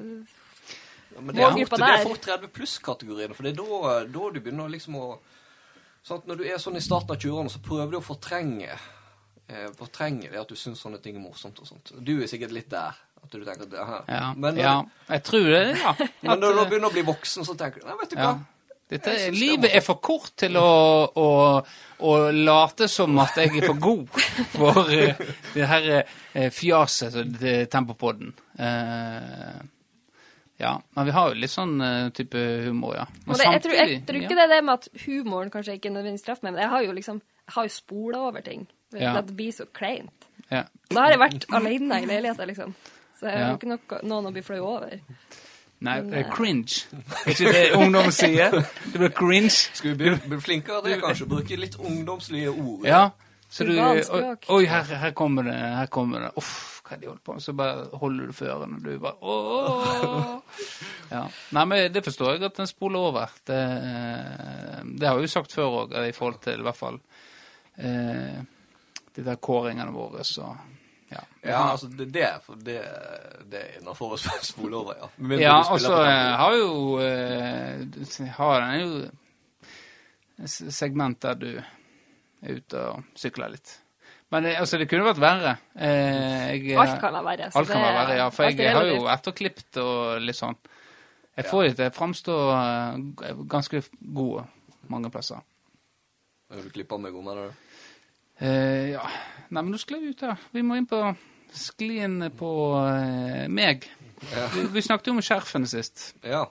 [1.10, 4.30] Ja, men det er, fort, det er fort 30 pluss-kategorien, for det er da, da
[4.32, 5.20] du begynner liksom å
[6.06, 6.26] sant?
[6.30, 8.70] Når du er sånn i starten av 20-årene, så prøver du å fortrenge
[9.50, 11.94] eh, trenger det at du syns sånne ting er morsomt og sånt.
[12.06, 12.98] Du er sikkert litt der.
[13.20, 14.06] At du tenker at det her.
[14.08, 14.76] Ja, Men, ja,
[15.10, 15.92] jeg tror det, ja.
[16.30, 18.32] men når du eh, begynner å bli voksen, så tenker du Nei, vet du hva.
[18.32, 18.56] ja.
[18.90, 20.70] Dette, livet er for kort til å,
[21.14, 21.26] å,
[22.10, 24.16] å late som at jeg er for god
[24.56, 25.20] for uh,
[25.54, 28.32] det her eh, fjaset er Tempopodden.
[28.58, 29.60] Uh,
[30.58, 33.06] ja, men vi har jo litt sånn uh, type humor, ja.
[33.28, 34.26] Men det, samtidig, jeg, tror, jeg tror ja.
[34.26, 36.88] ikke det er det med at humoren kanskje ikke nødvendigvis treffer meg, men jeg har
[36.88, 38.66] jo liksom jeg har jo spola over ting.
[38.98, 39.18] Ja.
[39.20, 40.26] At det blir så kleint.
[40.50, 40.64] Ja.
[40.90, 42.74] Da har jeg vært alene i leiligheten, liksom.
[43.20, 43.56] Så jeg har Ja.
[43.58, 45.00] ikke noe, noen å bli flau over.
[45.80, 46.86] Nei, Men, det er eh, cringe.
[47.26, 48.52] Er ikke det ungdom sier?
[48.92, 49.54] Det blir cringe.
[49.78, 52.86] Skal vi bli, bli flinkere til kanskje å bruke litt ungdomslige ord?
[52.88, 53.10] Ja.
[53.50, 55.56] Så du Oi, her, her kommer det.
[55.56, 56.34] Her kommer det.
[56.38, 57.42] Uff, hva er det de holder på med?
[57.42, 58.82] Så bare holder du for ørene.
[58.84, 60.36] Du bare åh.
[61.10, 61.24] Ja.
[61.58, 63.32] Nei, men det forstår jeg at den spoler over.
[63.50, 63.58] Det,
[65.00, 67.00] det har jeg jo sagt før òg, i forhold til i hvert fall
[67.82, 68.38] eh,
[69.20, 70.48] de der kåringene våre, så
[71.10, 71.24] ja.
[71.42, 72.28] Ja, altså, det, det,
[72.66, 72.78] det,
[73.50, 75.10] det er innafor å spole over, ja.
[75.18, 81.40] Med mindre Ja, og så altså, jeg har jo eh, Har den jo segment der
[81.40, 83.74] du er ute og sykler litt.
[84.32, 85.56] Men det, altså, det kunne vært verre.
[85.74, 87.50] Eh, jeg, Alt kan være verre.
[87.50, 88.28] Alt kan være verre, ja.
[88.32, 90.60] For jeg har jo etterklippet og litt sånn.
[91.40, 93.82] Jeg får det til å framstå eh, ganske
[94.20, 94.46] god
[94.92, 95.42] mange plasser.
[96.50, 97.69] Har du klippa meg god mener du?
[98.40, 99.04] Eh, ja
[99.50, 100.38] Nei, men nå sklei vi ut her.
[100.54, 101.00] Vi må inn på
[101.58, 102.50] sklien på
[102.86, 103.88] eh, meg.
[104.30, 104.46] Ja.
[104.54, 106.12] Vi, vi snakket jo om skjerfene sist.
[106.22, 106.44] Ja.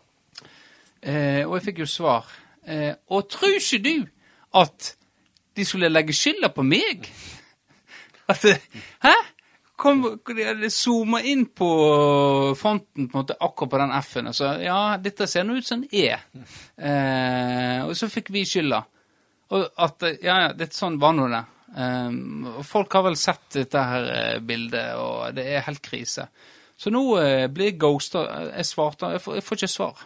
[0.98, 2.26] Eh, og jeg fikk jo svar.
[2.66, 3.94] Eh, og tror ikke du
[4.58, 4.92] at
[5.54, 7.06] de skulle legge skylda på meg?
[8.28, 8.44] At
[9.04, 9.14] Hæ?
[9.78, 10.02] Kom,
[10.74, 11.68] zooma inn på
[12.58, 14.30] fonten på en måte akkurat på den F-en.
[14.32, 16.16] Altså, ja, dette ser nå ut som en E.
[16.82, 18.82] Eh, og så fikk vi skylda.
[19.54, 21.44] Og at ja, ja, det, sånn var nå det.
[21.76, 26.24] Og folk har vel sett dette her eh, bildet, og det er helt krise.
[26.78, 28.22] Så nå eh, blir jeg ghosta.
[28.54, 30.04] Jeg svarte jeg får, jeg får ikke svar.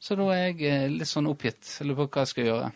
[0.00, 1.60] Så da er jeg eh, litt sånn oppgitt.
[1.76, 2.70] Jeg lurer på hva jeg skal gjøre.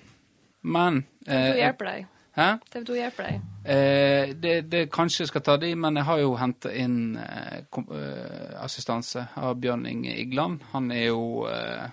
[0.74, 2.10] Men TV2 eh, hjelper deg.
[2.34, 2.48] Hæ?
[2.74, 3.48] TV2 hjelper deg.
[3.64, 7.64] Eh, det, det kanskje jeg skal ta de, men jeg har jo henta inn eh,
[7.72, 10.60] kom, eh, assistanse av Bjørn Inge Igland.
[10.74, 11.86] Han er jo eh,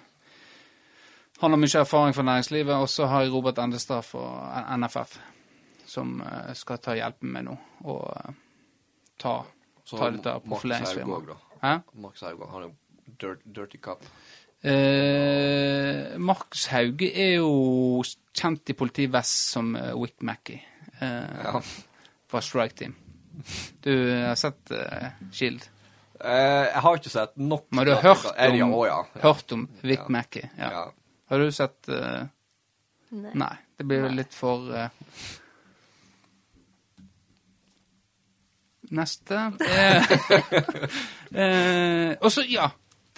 [1.41, 5.15] Han har mye erfaring fra næringslivet, og så har jeg Robert Endestad fra NFF,
[5.91, 7.55] som eh, skal ta hjelpen med nå,
[7.91, 8.35] og eh,
[9.21, 9.35] ta,
[9.83, 11.17] Så ta dette Haug profileringsfirmaet.
[11.17, 11.57] òg, da.
[11.61, 11.73] Hæ?
[12.05, 14.05] Markus Haug, han er jo dirt, dirty cup.
[14.63, 18.01] Eh, Max Hauge er jo
[18.37, 20.59] kjent i politiet Vest som uh, Wick Mackey
[21.01, 21.61] eh, Ja.
[22.31, 22.93] fra Strike Team.
[23.81, 23.91] Du
[24.27, 25.65] har sett uh, Shield?
[26.21, 27.65] Eh, jeg har ikke sett nok.
[27.73, 28.99] Men du har hørt om, om, Ja, å, ja.
[29.25, 30.09] hørt om Wick Ja.
[30.13, 30.45] Mackey?
[30.59, 30.71] Ja.
[30.77, 30.83] Ja.
[31.31, 32.23] Har du sett eh,
[33.11, 33.31] Nei.
[33.35, 34.93] Nei, det blir jo litt for eh,
[38.91, 40.13] Neste eh,
[41.43, 42.67] eh, Og så, ja.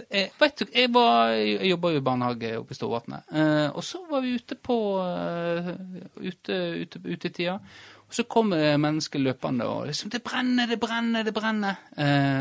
[0.10, 3.28] Eh, vet du, jeg, var, jeg jobba jo i barnehage oppe i Storvatnet.
[3.34, 5.74] Eh, og så var vi ute på eh,
[6.22, 7.58] ute, ute, utetida.
[8.04, 11.80] Og så kom mennesker løpende og liksom 'Det brenner, det brenner, det brenner'.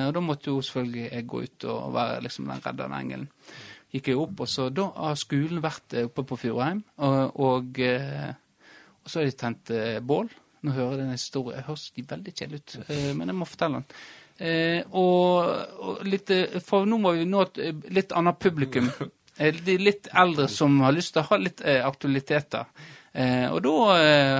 [0.06, 3.28] Og da måtte jo selvfølgelig jeg gå ut og være liksom den reddende engelen.
[3.92, 7.80] Gikk jeg opp, og så da har skolen vært oppe på Furheim, og, og,
[9.04, 9.72] og så har de tent
[10.04, 10.28] bål.
[10.62, 11.56] Nå hører jeg en historie.
[11.58, 14.02] Jeg høres veldig kjedelig ut, eh, men jeg må fortelle den.
[14.42, 15.48] Eh, og,
[15.82, 18.90] og litt, eh, for nå må vi nå et litt annet publikum.
[19.42, 22.68] De litt eldre som har lyst til å ha litt aktualiteter.
[23.48, 23.72] Og da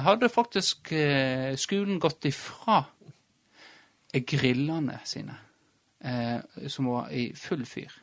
[0.05, 0.93] hadde faktisk
[1.59, 2.77] skolen gått ifra
[4.13, 5.39] grillene sine,
[6.69, 7.97] som var i full fyr.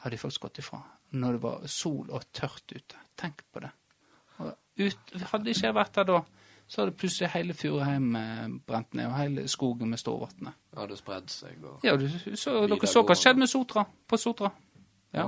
[0.00, 0.80] Hadde de faktisk gått ifra.
[1.12, 3.04] Når det var sol og tørt ute.
[3.20, 3.70] Tenk på det.
[4.80, 6.22] Ut, hadde ikke jeg vært der da,
[6.70, 10.54] så hadde plutselig hele Furuheim eh, brent ned, og hele skogen med Storvatnet.
[10.76, 12.06] Ja, det spredd seg og Ja, du,
[12.38, 14.52] så, dere så hva skjedde med Sotra, på Sotra.
[15.16, 15.26] Ja.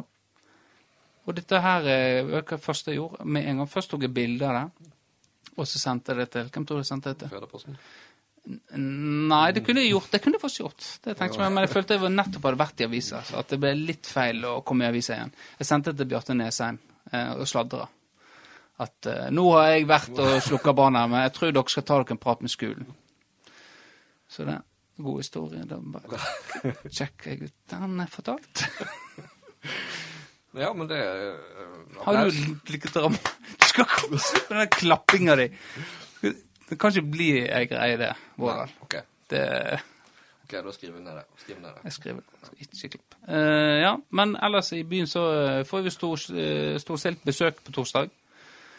[1.26, 3.26] Og dette her eh, var hva første jeg gjorde.
[3.26, 4.92] Med en gang først tok jeg bilde av det,
[5.56, 7.32] og så sendte jeg det til Hvem tror du jeg sendte det til?
[7.34, 7.80] Fødeposten.
[9.32, 10.10] Nei, det kunne jeg gjort.
[10.14, 10.86] Det kunne jeg faktisk gjort.
[11.02, 13.58] Det tenkte jeg, Men jeg følte jeg nettopp hadde vært i avisa, så at det
[13.62, 15.34] ble litt feil å komme i avisa igjen.
[15.58, 16.78] Jeg sendte det til Bjarte Nesheim
[17.10, 17.86] eh, og sladra.
[18.82, 22.00] At uh, nå har jeg vært og slukka barna, men jeg tror dere skal ta
[22.00, 22.88] dere en prat med skolen.
[24.32, 24.62] Så det er
[24.98, 25.64] en god historie.
[25.68, 26.20] Da bare
[26.88, 27.58] sjekker jeg ut.
[27.70, 28.64] Den er fortalt.
[30.52, 32.30] Ja, men det eh, Har du
[32.68, 33.16] like drama?
[33.60, 34.18] Du skal komme
[34.50, 35.46] med den klappinga di.
[36.68, 38.68] Det kan ikke bli ei greie, det, Vårdal.
[38.68, 38.94] Nei, OK,
[39.30, 39.42] Det
[40.44, 41.24] ok, da skriver vi ned det.
[41.40, 41.84] Skriv ned det.
[41.84, 42.20] Jeg skriver
[42.60, 43.16] Ikke klipp.
[43.28, 45.24] Uh, ja, men ellers i byen så
[45.68, 48.10] får vi stor, uh, besøk på torsdag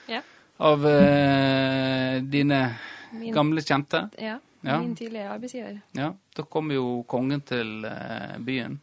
[0.07, 0.21] Ja.
[0.57, 2.75] av eh, dine
[3.11, 4.09] Min- gamle kjente.
[4.17, 4.39] Ja.
[4.63, 4.77] Ja.
[4.79, 5.81] Min tidligere arbeidsgiver.
[5.91, 8.77] Ja, da kommer jo kongen til eh, byen.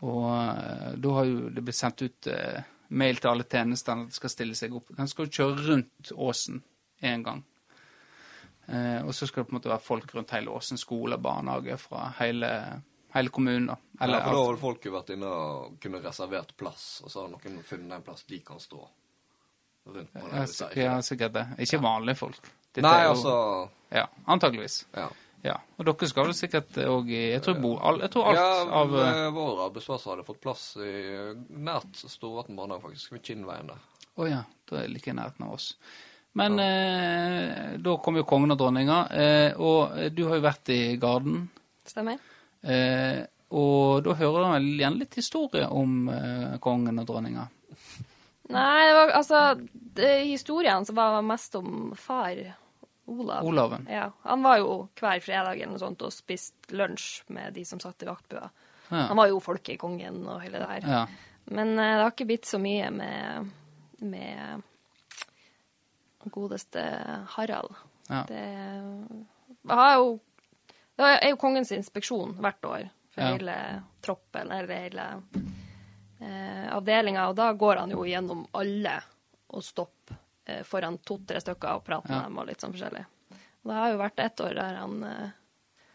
[0.00, 4.14] Og eh, da har jo det blitt sendt ut eh, mail til alle tjenestene at
[4.14, 4.88] de skal stille seg opp.
[4.96, 6.62] Han skal jo kjøre rundt åsen
[7.04, 7.42] én gang.
[8.70, 11.76] Eh, og så skal det på en måte være folk rundt hele åsen, skole, barnehage
[11.82, 12.48] fra hele,
[13.12, 13.66] hele kommunen.
[13.74, 13.76] da.
[14.00, 17.26] Eller, ja, for da har folk jo vært inne og kunne reservert plass, og så
[17.26, 18.80] har noen funnet en plass de kan stå
[19.86, 20.10] rundt.
[20.14, 21.04] Ja, er sikkert, ikke ja, det.
[21.04, 21.46] sikkert det.
[21.66, 22.40] Ikke vanlige folk.
[22.74, 23.34] Dette Nei, jo- altså
[23.92, 24.84] Ja, antageligvis.
[24.94, 25.08] Ja.
[25.42, 25.54] Ja.
[25.78, 28.74] Og dere skal vel sikkert òg i Jeg tror, bo, all, jeg tror alt ja,
[28.76, 33.12] av Ja, eh, vår arbeidsplass hadde fått plass i eh, nært Storvatn barnehage, faktisk.
[33.12, 33.80] Ved Kinnveien der.
[34.20, 35.70] Å ja, da er det like i nærheten av oss.
[36.36, 40.96] Men eh, da kom jo kongen og dronninga, eh, og du har jo vært i
[41.00, 41.48] Garden.
[41.88, 42.20] Stemmer?
[42.62, 47.48] Eh, og da hører du igjen litt historie om eh, kongen og dronninga.
[48.50, 49.40] Nei, det var altså
[50.00, 52.40] det, Historien som var mest om far,
[53.10, 53.44] Olav.
[53.46, 53.86] Olaven.
[53.90, 57.80] Ja, Han var jo hver fredag eller noe sånt og spiste lunsj med de som
[57.82, 58.50] satt i vaktbua.
[58.90, 59.04] Ja.
[59.10, 60.86] Han var jo folkekongen og hele det her.
[60.98, 61.06] ja.
[61.50, 63.48] Men uh, det har ikke blitt så mye med,
[64.06, 64.62] med
[66.30, 66.82] godeste
[67.34, 67.72] Harald.
[68.08, 68.24] Ja.
[68.28, 68.42] Det,
[69.62, 70.18] det har jo
[71.00, 73.30] Det er jo kongens inspeksjon hvert år for Ja.
[73.32, 73.54] hele
[74.04, 75.06] troppen, eller hele
[76.20, 78.96] eh, avdelinga, og da går han jo gjennom alle
[79.50, 82.20] og stopper eh, foran to-tre stykker og prater Ja.
[82.22, 83.04] med dem og litt sånn forskjellig.
[83.60, 85.30] Og det har jo vært ett år der han eh,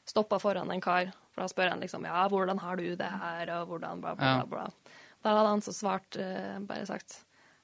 [0.06, 3.50] stoppa foran en kar, for da spør han liksom ja, hvordan har du det her,
[3.60, 4.44] og hvordan bla, bla, Ja.
[4.46, 4.46] bla.
[4.46, 4.96] bla.
[5.26, 7.22] Da hadde han så svart, eh, bare sagt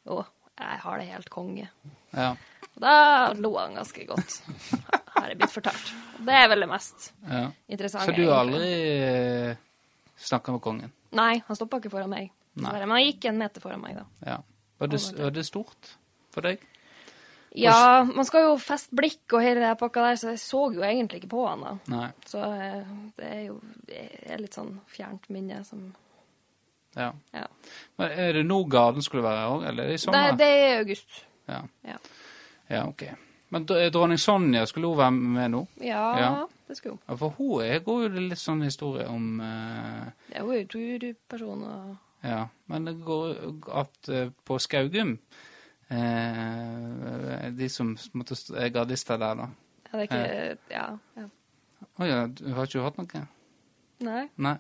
[0.08, 0.24] jo,
[0.58, 1.70] jeg har det helt konge.
[2.14, 2.36] ja.
[2.82, 4.38] Da lo han ganske godt.
[5.12, 5.90] Har jeg blitt fortalt.
[6.24, 7.50] Det er vel det mest ja.
[7.68, 8.06] interessante.
[8.08, 8.70] Så du har aldri
[9.52, 9.56] eh,
[10.18, 10.92] snakka med kongen?
[11.12, 12.32] Nei, han stoppa ikke foran meg.
[12.60, 12.74] Nei.
[12.80, 14.06] Men han gikk en meter foran meg, da.
[14.28, 14.38] Ja.
[14.82, 15.94] Var det, var det stort
[16.34, 16.64] for deg?
[17.54, 20.84] Ja, man skal jo feste blikk og hele det pakka der, så jeg så jo
[20.88, 21.74] egentlig ikke på han da.
[21.92, 22.06] Nei.
[22.28, 23.58] Så eh, det er jo
[23.90, 25.90] det er litt sånn fjernt minne som
[26.96, 27.12] Ja.
[27.36, 27.46] Ja.
[28.00, 30.32] Men er det nå gaden skulle være òg, eller er det i sommer?
[30.32, 31.20] Nei, det er i august.
[31.52, 31.60] Ja.
[31.88, 31.98] Ja.
[32.72, 33.04] ja, ok.
[33.52, 35.66] Men dronning Sonja, skulle hun være med nå?
[35.84, 37.18] Ja, det skulle hun.
[37.20, 40.08] For hun er, går jo litt sånn historie om uh...
[40.32, 43.38] Ja, hun er jo turperson og Ja, men det går
[43.82, 45.16] at eh, på Skaugum
[45.90, 49.48] eh, De som måtte, er gardister der, da.
[49.90, 50.88] Ja, det er ikke Ja.
[51.18, 51.30] ja.
[51.98, 53.24] Å ja, du har ikke hatt noe?
[54.02, 54.22] Nei.
[54.42, 54.54] Nei.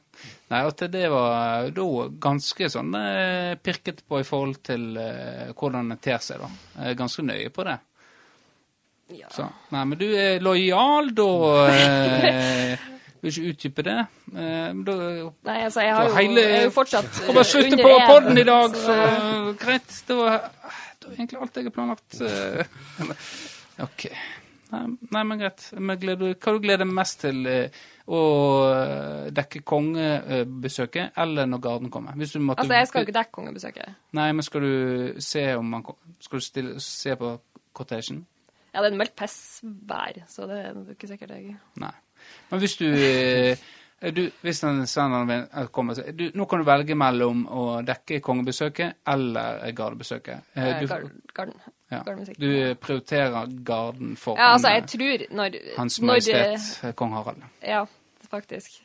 [0.51, 1.85] Nei, at det var da
[2.21, 6.49] ganske sånn eh, pirket på i forhold til eh, hvordan det ter seg, da.
[6.75, 7.77] Jeg er ganske nøye på det.
[9.17, 9.29] Ja.
[9.33, 11.29] Så, nei, men du er lojal, da
[11.73, 12.85] eh,
[13.21, 13.97] Vil ikke utdype det.
[14.33, 14.93] Eh, da
[15.45, 18.37] Nei, altså, jeg har jo, hele- jeg er jo fortsatt Kan bare slutte på poden
[18.37, 20.03] i dag, så så- greit.
[20.07, 20.37] Det var,
[20.99, 22.21] det var egentlig alt jeg har planlagt.
[22.21, 22.65] eh.
[23.85, 24.07] OK.
[24.71, 25.65] Nei, men greit.
[25.77, 27.45] Men gleder, hva du gleder du mest til?
[27.47, 27.69] eh,
[28.11, 28.19] Å
[28.73, 32.11] eh, dekke kongebesøket eller når Garden kommer?
[32.17, 33.95] Altså, jeg skal jo ikke dekke kongebesøket.
[34.17, 35.83] Nei, men skal du se om man
[36.19, 37.39] Skal du stille, se på
[37.73, 38.25] cottagen?
[38.73, 41.91] Ja, det er meldt pissvær, så det er ikke sikkert jeg Nei.
[42.51, 43.57] Men hvis du, eh,
[44.11, 49.71] du Hvis en sender kommer du, Nå kan du velge mellom å dekke kongebesøket eller
[49.77, 50.41] gardebesøket.
[50.55, 50.87] Eh, Eh, Du,
[51.33, 51.53] Garden.
[51.91, 52.03] ja,
[52.37, 57.43] du prioriterer garden for Ja, altså, jeg tror når Hans Majestet kong Harald.
[57.63, 57.85] Ja,
[58.29, 58.81] faktisk.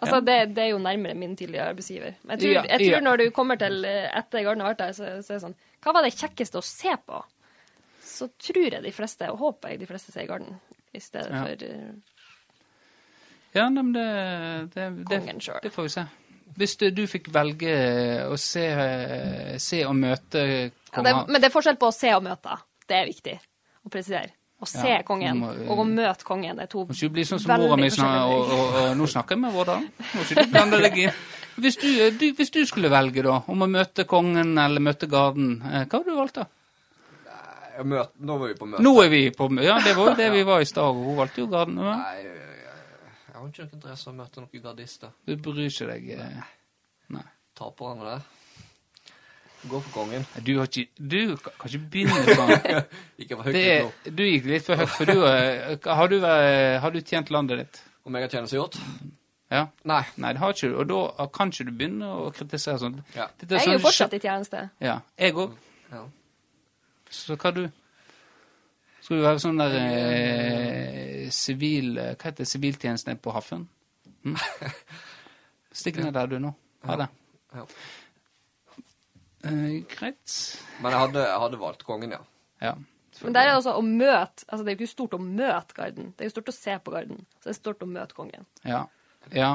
[0.00, 0.20] Altså, Ja.
[0.20, 2.14] det, det er jo nærmere min tidligere arbeidsgiver.
[2.22, 3.00] Men jeg tror, Ja, jeg tror ja.
[3.00, 5.92] når du kommer til etter Garden har vært der, så, så er det sånn Hva
[5.94, 7.22] var det kjekkeste å se på?
[8.02, 10.60] Så tror jeg de fleste, og håper jeg de fleste sier Garden,
[10.94, 11.66] i stedet for
[13.56, 14.06] Ja, men det,
[14.74, 16.06] det, det, kongen det får vi se.
[16.58, 17.74] Hvis du, du fikk velge
[18.26, 22.10] å se, eh, se og møte Ja, det, men det er forskjell på å se
[22.16, 22.58] og møte.
[22.88, 23.36] Det er viktig
[23.84, 24.34] å presisere.
[24.58, 27.24] Å se Ja, kongen må, eh, og å møte kongen er to Må ikke bli
[27.28, 29.84] sånn som veldig mora mi forskjellige og, og, og, nå snakker jeg med Vårdal.
[30.16, 31.20] Må ikke du blande deg inn.
[31.58, 35.60] Hvis du, du, hvis du skulle velge, da, om å møte kongen eller møte garden,
[35.62, 36.48] eh, hva hadde du valgt da?
[37.78, 38.82] Jeg møt, nå var vi på møte.
[38.82, 39.66] Nå er vi på møte.
[39.66, 41.78] Ja, det var jo det vi var i stad, og hun valgte jo garden.
[41.78, 41.94] Ja.
[42.02, 42.38] Nei,
[43.52, 45.10] jeg, jeg, jeg har ikke noe interesse å møte noen gardister.
[45.26, 46.42] Du bryr ikke deg eh,
[47.14, 47.24] Nei.
[47.58, 48.26] Taperne der.
[49.68, 50.24] Gå for kongen.
[50.46, 52.52] Du har ikke Du kan ikke begynne sånn.
[53.24, 54.12] Ikke for høyt Det nå.
[54.14, 57.80] du gikk litt for høyt, for du eh, har, du har du tjent landet ditt?
[58.06, 58.78] Om jeg har tjenestegjort?
[59.50, 59.64] Ja?
[59.88, 60.02] Nei.
[60.22, 60.76] Nei, det har ikke du.
[60.78, 60.86] Og
[61.18, 63.00] da kan ikke du begynne å kritisere sånn.
[63.16, 63.26] Ja.
[63.40, 64.62] Dette Jeg er jo sånn- fortsatt i tjeneste.
[64.84, 65.00] Ja.
[65.18, 65.56] Jeg òg.
[65.90, 66.04] ja.
[67.10, 67.62] Så hva du
[69.00, 72.50] Skal du være sånn der eh, sivil eh, Hva heter det?
[72.50, 73.68] Siviltjenesten på Haffen?
[74.24, 74.36] Hm?
[75.80, 76.52] Stikk ned der, du, nå.
[76.88, 77.08] Ha det.
[77.54, 77.64] Ja.
[79.44, 80.36] Eh, greit.
[80.82, 82.22] Men jeg hadde, jeg hadde valgt kongen, ja.
[82.62, 82.74] Ja.
[83.22, 85.74] Men der er det også å møte altså Det er jo ikke stort å møte
[85.74, 87.24] Garden, det er jo stort å se på Garden.
[87.38, 88.46] Så det er stort å møte kongen.
[88.62, 88.84] Ja.
[89.34, 89.52] ja,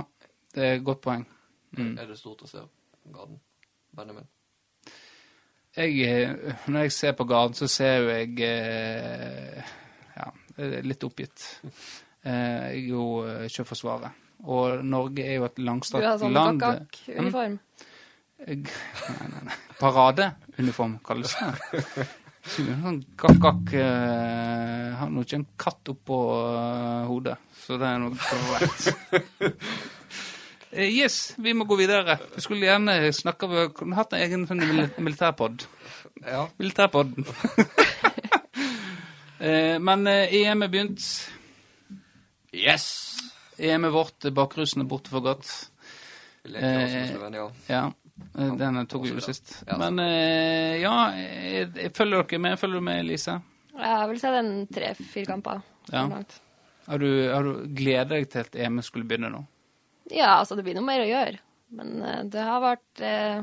[0.55, 1.25] det er et godt poeng.
[1.77, 1.93] Mm.
[1.97, 2.63] Er det stort å se
[3.13, 3.39] Garden?
[3.95, 4.27] Benjamin?
[5.77, 9.83] Jeg, eh, når jeg ser på Garden, så ser jo jeg eh, ja,
[10.57, 11.45] litt oppgitt.
[12.23, 14.19] Eh, jeg er jo eh, Sjøforsvaret.
[14.43, 16.59] Og Norge er jo et Du har sånn land.
[16.59, 17.59] gakk-uniform.
[18.43, 19.57] Jeg, nei, nei, nei.
[19.79, 22.07] Paradeuniform kalles det.
[22.43, 28.01] Så Sånn gakk-gakk eh, Har nå ikke en katt oppå eh, hodet, så det er
[28.03, 28.89] noe korrekt.
[30.73, 32.17] Eh, yes, vi må gå videre.
[32.35, 35.67] Vi skulle gjerne snakke Vi kunne hatt en egen sånn mil militærpod.
[36.25, 36.47] Ja.
[36.59, 37.27] Militærpodden.
[39.43, 41.08] Eh, men eh, EM er begynt.
[42.53, 42.88] Yes!
[43.58, 45.49] EM er vårt, bakrusene borte for godt.
[46.43, 47.47] Eh, Slovenia.
[47.69, 47.86] Ja,
[48.38, 49.60] eh, den tok vi jo sist.
[49.67, 52.60] Ja, Men eh, ja, jeg, jeg følger dere med.
[52.60, 53.39] Følger du med, Elise?
[53.73, 55.63] Jeg vil si en tre-fire kamper.
[55.91, 56.08] Ja.
[56.86, 59.41] Har du, har du gleder deg til at EM skulle begynne nå?
[60.12, 61.39] Ja, altså det blir noe mer å gjøre.
[61.77, 63.41] Men eh, det har vært eh,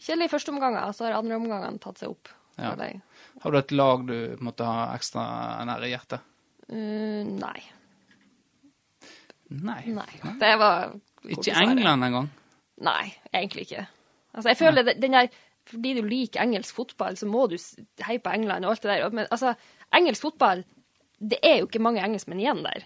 [0.00, 2.30] kjedelig i første omgang, så har andre omgangene tatt seg opp.
[2.54, 2.70] Ja.
[2.78, 3.00] jeg.
[3.42, 5.24] Har du et lag du måtte ha ekstra
[5.68, 6.20] nære hjertet?
[6.70, 7.58] Uh, nei.
[9.54, 9.82] Nei.
[9.94, 10.08] Nei.
[10.40, 10.94] Det var
[11.28, 12.30] Ikke England engang?
[12.84, 13.84] Nei, egentlig ikke.
[14.34, 15.28] Altså, jeg føler det, den der
[15.68, 17.54] Fordi du liker engelsk fotball, så må du
[18.04, 19.10] heie på England og alt det der.
[19.14, 19.54] Men altså,
[19.94, 20.64] engelsk fotball
[21.20, 22.84] Det er jo ikke mange engelskmenn igjen der.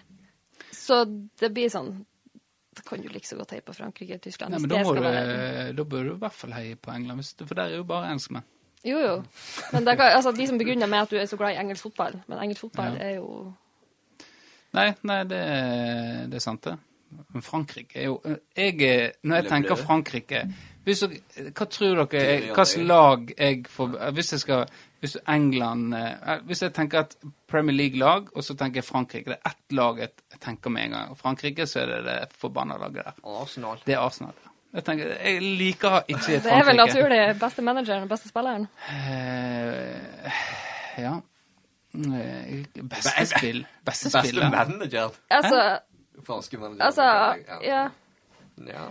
[0.75, 1.01] Så
[1.39, 2.05] det blir sånn
[2.77, 4.53] Da kan du like så godt heie på Frankrike og Tyskland.
[4.53, 7.55] Nei, men da, du, være- da bør du i hvert fall heie på England, for
[7.57, 8.45] der er jo bare engelskmenn.
[8.85, 9.15] Jo, jo.
[9.73, 11.83] Men det kan, altså, de som begrunner med at du er så glad i engelsk
[11.83, 13.09] fotball Men engelsk fotball Ja.
[13.09, 13.53] er jo
[14.73, 16.77] Nei, nei det, er- det er sant, det.
[17.33, 18.19] Men Frankrike er jo
[18.55, 20.43] jeg, Når jeg tenker Frankrike
[20.85, 24.65] hvis Hva tror dere Hvilket lag jeg får Hvis jeg skal
[25.01, 27.15] Hvis England eh, Hvis jeg tenker et
[27.49, 30.91] Premier League-lag, og så tenker jeg Frankrike Det er ett lag jeg tenker med en
[30.91, 31.09] gang.
[31.11, 33.13] Og Frankrike, så er det det forbanna laget der.
[33.41, 33.81] Arsenal.
[33.85, 34.33] Det er Arsenal.
[34.73, 36.43] Jeg, tenker, jeg liker ikke Frankrike.
[36.45, 37.19] Det er vel naturlig.
[37.41, 38.67] Beste manageren og beste spilleren.
[38.89, 40.41] Eh,
[41.01, 41.15] ja.
[41.97, 43.63] Eh, Beste spill.
[43.85, 44.49] Beste Beste spiller.
[44.53, 45.15] manager.
[45.29, 45.79] Altså,
[46.27, 46.83] Franske manager.
[46.85, 47.57] altså Ja.
[47.65, 47.87] Ja.
[48.67, 48.85] Ja.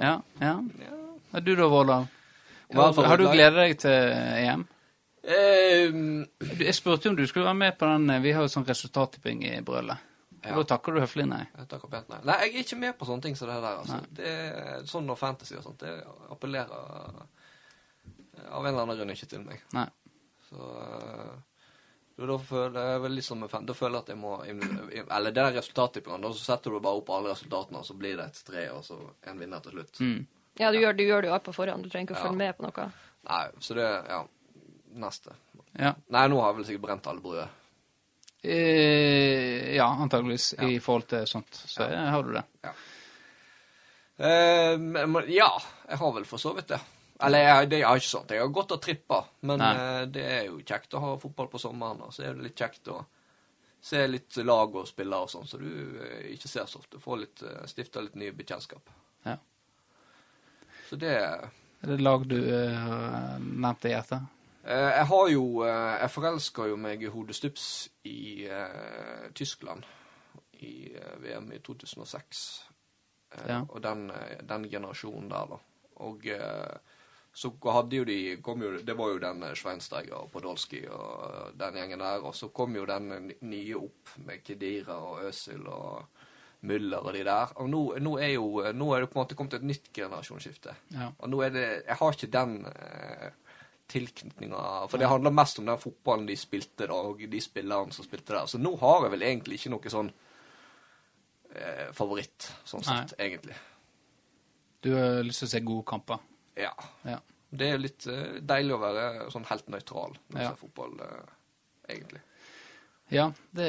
[0.00, 0.54] Ja, ja.
[1.32, 1.40] ja.
[1.40, 2.06] Du da, Vårdal?
[2.72, 4.66] Har du gledet deg til EM?
[5.28, 6.26] Um,
[6.60, 8.64] Jeg spurte jo om du skulle være med på den eh, Vi har jo sånn
[8.64, 10.00] resultattipping i brølet.
[10.48, 10.54] Ja.
[10.56, 11.42] Og Da takker du høflig nei.
[11.56, 12.18] jeg takker pent nei.
[12.24, 13.78] Nei, jeg er ikke med på sånne ting som det der.
[13.82, 13.98] altså.
[14.18, 15.92] Det er Sånn og fantasy og sånt, det
[16.30, 19.60] appellerer eh, av en eller annen grunn ikke til meg.
[19.76, 19.86] Nei.
[20.48, 21.36] Så eh,
[22.18, 26.24] da føler jeg vel liksom Da føler jeg at jeg må Eller det der resultattippingen,
[26.24, 28.82] da så setter du bare opp alle resultatene, og så blir det et tre, og
[28.84, 28.96] så
[29.30, 30.00] en vinner til slutt.
[30.00, 30.26] Mm.
[30.58, 31.84] Ja, du gjør, du gjør det jo alt på forhånd.
[31.86, 32.26] Du trenger ikke å Ja.
[32.26, 32.88] følge med på noe.
[33.28, 34.24] Nei, så det Ja.
[34.98, 35.30] Neste.
[35.78, 35.92] Ja.
[36.10, 37.48] Nei, nå har jeg vel sikkert brent alle bruer.
[38.42, 40.68] Eh, ja, antageligvis Ja.
[40.68, 41.54] i forhold til sånt.
[41.54, 42.04] Så ja.
[42.10, 42.44] har du det.
[44.18, 45.50] Eh, men, men, ja,
[45.88, 46.80] jeg har vel for så vidt det.
[47.20, 48.30] Eller jeg, det er ikke sånt.
[48.30, 51.58] Jeg har gått og trippa, men eh, det er jo kjekt å ha fotball på
[51.58, 52.04] sommeren.
[52.06, 53.00] Og så er det litt kjekt å
[53.80, 55.68] se litt lag og spille og sånn, så du
[56.02, 57.02] eh, ikke ser så ofte.
[57.02, 58.90] Får litt, uh, stifta litt nye bekjentskap.
[59.26, 59.36] Ja.
[60.88, 64.37] Så det Er det lag du uh, nevnte i hjertet?
[64.64, 69.84] Eh, Jeg har jo eh, Jeg forelska jo meg i hodestups i uh, Tyskland
[70.60, 70.90] i
[71.22, 72.64] VM i 2006.
[73.32, 73.60] Eh, Ja.
[73.68, 74.10] Og den,
[74.48, 75.58] den generasjonen der, da.
[76.02, 76.24] Og
[77.34, 81.74] så hadde jo de kom jo, Det var jo den Schweinsteiger og Podolsky og den
[81.78, 82.24] gjengen der.
[82.26, 86.06] Og så kom jo den nye opp med Kedira og Øsil og
[86.66, 87.52] Müller og de der.
[87.56, 90.74] Og nå, nå er jo Nå er det på en måte kommet et nytt generasjonsskifte.
[90.96, 91.12] Ja.
[91.18, 93.30] Og nå er det Jeg har ikke den eh,
[93.88, 98.04] tilknytninga For det handler mest om den fotballen de spilte da, og de spillerne som
[98.04, 98.46] spilte der.
[98.50, 100.10] Så nå har jeg vel egentlig ikke noe sånn
[101.54, 102.98] eh, favoritt, sånn Nei.
[103.00, 103.56] sett, egentlig.
[104.84, 106.20] Du har lyst til å se gode kamper?
[106.58, 106.72] Ja.
[107.08, 107.18] Ja.
[107.50, 110.50] Det er litt eh, deilig å være sånn helt nøytral når Ja.
[110.50, 112.20] ser fotball, eh, egentlig.
[113.10, 113.68] Ja, det,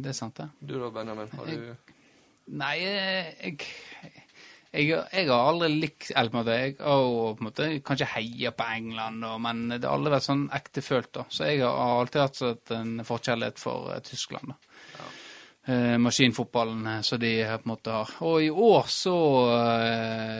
[0.00, 0.48] det er sant, det.
[0.64, 1.28] Du da, Benjamin?
[1.36, 1.94] Har Jeg- du
[2.48, 4.22] Nei, jeg, jeg,
[4.72, 8.10] jeg, jeg har aldri likt Eller på en måte, jeg har på en måte kanskje
[8.12, 11.12] heia på England, og, men det har aldri vært sånn ektefølt.
[11.20, 11.24] da.
[11.32, 14.52] Så jeg har alltid hatt sånn en forkjærlighet for eh, Tyskland.
[14.52, 14.68] da.
[15.68, 18.12] Eh, maskinfotballen eh, som de på en måte har.
[18.24, 19.16] Og i år så,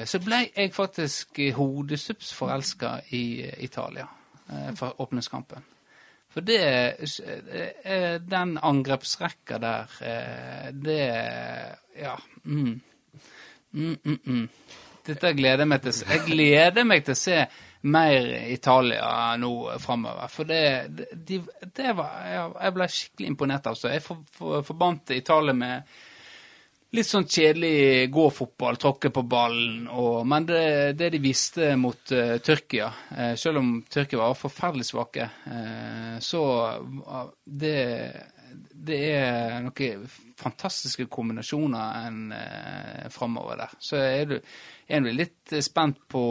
[0.09, 4.07] så ble jeg faktisk hodestups forelska i Italia
[4.49, 5.66] eh, for åpningskampen.
[6.33, 7.01] For det
[8.29, 9.95] Den angrepsrekka der,
[10.72, 11.05] det
[11.99, 12.16] Ja.
[12.45, 12.81] Mm.
[13.73, 14.45] Mm, mm, mm.
[15.09, 16.05] Dette gleder jeg meg til.
[16.05, 17.39] Jeg gleder meg til å se
[17.89, 20.29] mer Italia nå framover.
[20.33, 21.41] For det, det, de,
[21.77, 23.79] det var jeg, ble skikkelig imponert av.
[23.79, 25.99] Så jeg for, for, forbandt Italia med
[26.97, 30.62] litt sånn kjedelig gå-fotball, tråkke på ballen, og, men det,
[30.97, 36.41] det de viste mot uh, Tyrkia, uh, selv om Tyrkia var forferdelig svake, uh, så
[37.45, 37.77] det,
[38.73, 40.09] det er noen
[40.39, 43.76] fantastiske kombinasjoner en eh, framover der.
[43.82, 44.36] Så er du,
[44.86, 46.24] er du litt spent på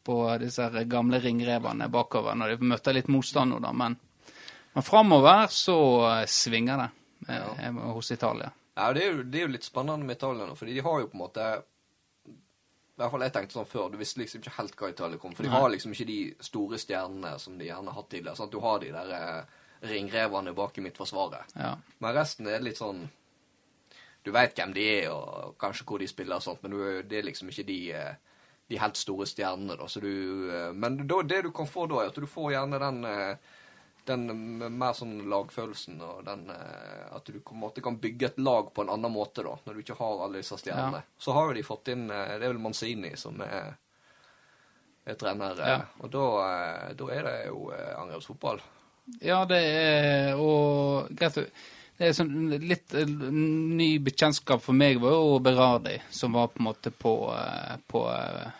[0.00, 3.68] på disse gamle ringrevene bakover når de møter litt motstand nå, da.
[3.76, 3.98] Men,
[4.72, 5.76] men framover så
[6.24, 7.70] svinger det ja.
[7.92, 8.48] hos Italia.
[8.74, 11.02] Ja, det er, jo, det er jo litt spennende med Italia nå, fordi de har
[11.02, 11.50] jo på en måte
[12.30, 15.32] i hvert fall jeg tenkte sånn før, Du visste liksom ikke helt hva Italia kom.
[15.32, 18.44] For de har liksom ikke de store stjernene som de gjerne har hatt tidligere.
[18.44, 21.54] at Du har de der eh, ringrevene bak i midtforsvaret.
[21.54, 21.74] Ja.
[21.98, 23.08] Men resten er litt sånn
[24.20, 27.16] Du veit hvem de er, og kanskje hvor de spiller og sånt, men du, det
[27.18, 29.86] er liksom ikke de, eh, de helt store stjernene, da.
[29.88, 30.10] Så du,
[30.52, 33.54] eh, men da, det du kan få da, er at du får gjerne den eh,
[34.10, 34.26] den
[34.76, 38.82] mer sånn lagfølelsen og den At du på en måte kan bygge et lag på
[38.82, 41.02] en annen måte, da, når du ikke har alle disse stjernene.
[41.04, 41.20] Ja.
[41.20, 43.76] Så har jo de fått inn Det er vel Manzini som er,
[45.04, 45.78] er trener, ja.
[46.00, 46.26] og da,
[46.96, 48.64] da, er det jo angrepsfotball.
[49.20, 51.42] Ja, det er Og greit
[52.00, 56.68] det er sånn litt ny bekjentskap for meg var jo Berardi, som var på en
[56.70, 57.12] måte på,
[57.92, 58.00] på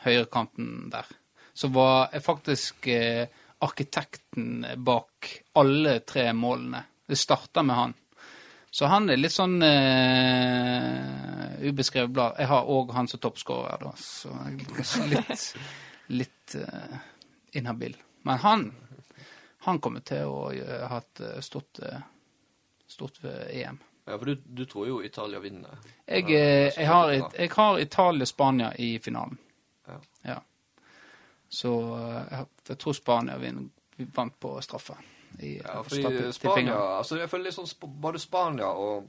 [0.03, 1.09] høyrekanten der.
[1.57, 3.32] Som var faktisk eh,
[3.64, 6.82] arkitekten bak alle tre målene.
[7.09, 7.94] Det starta med han.
[8.70, 12.36] Så han er litt sånn uh, ubeskrevet blad.
[12.38, 15.48] Jeg har òg han som toppskårer, da, så jeg er litt,
[16.20, 17.01] litt uh,
[17.59, 17.96] inhabil.
[18.28, 18.68] Men han,
[19.66, 20.48] han kommer til å
[20.88, 21.00] ha
[21.44, 21.80] stått,
[22.88, 23.80] stått ved EM.
[24.08, 25.76] Ja, for du, du tror jo Italia vinner.
[26.06, 29.38] Jeg, jeg, har, jeg har Italia-Spania i finalen.
[29.86, 30.00] Ja.
[30.22, 30.38] ja.
[31.48, 33.38] Så eh, jeg, jeg tror Spania
[33.96, 34.96] vant på straffe.
[35.38, 39.06] I, ja, fordi Spania altså jeg føler liksom Både Spania og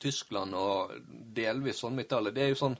[0.00, 0.94] Tyskland og
[1.36, 2.76] delvis sånn med Italia, det er jo sånn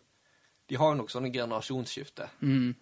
[0.68, 2.29] De har jo nok sånne generasjonsskifte.
[2.41, 2.72] Mm.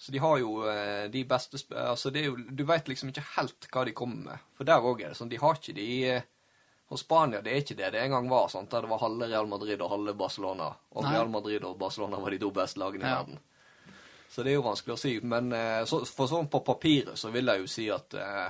[0.00, 3.66] Så de har jo eh, de beste altså det jo, Du veit liksom ikke helt
[3.68, 4.46] hva de kommer med.
[4.56, 7.60] For der òg er det sånn, de har ikke de Og Hos Spania det er
[7.60, 8.48] ikke det det en gang var.
[8.48, 8.70] Sant?
[8.72, 10.70] Der det var halve Real Madrid og halve Barcelona.
[10.96, 11.12] Og Nei.
[11.12, 13.18] Real Madrid og Barcelona var de to beste lagene i ja.
[13.20, 13.42] verden.
[14.30, 15.12] Så det er jo vanskelig å si.
[15.26, 18.48] Men eh, så, for sånn på papiret så vil jeg jo si at eh,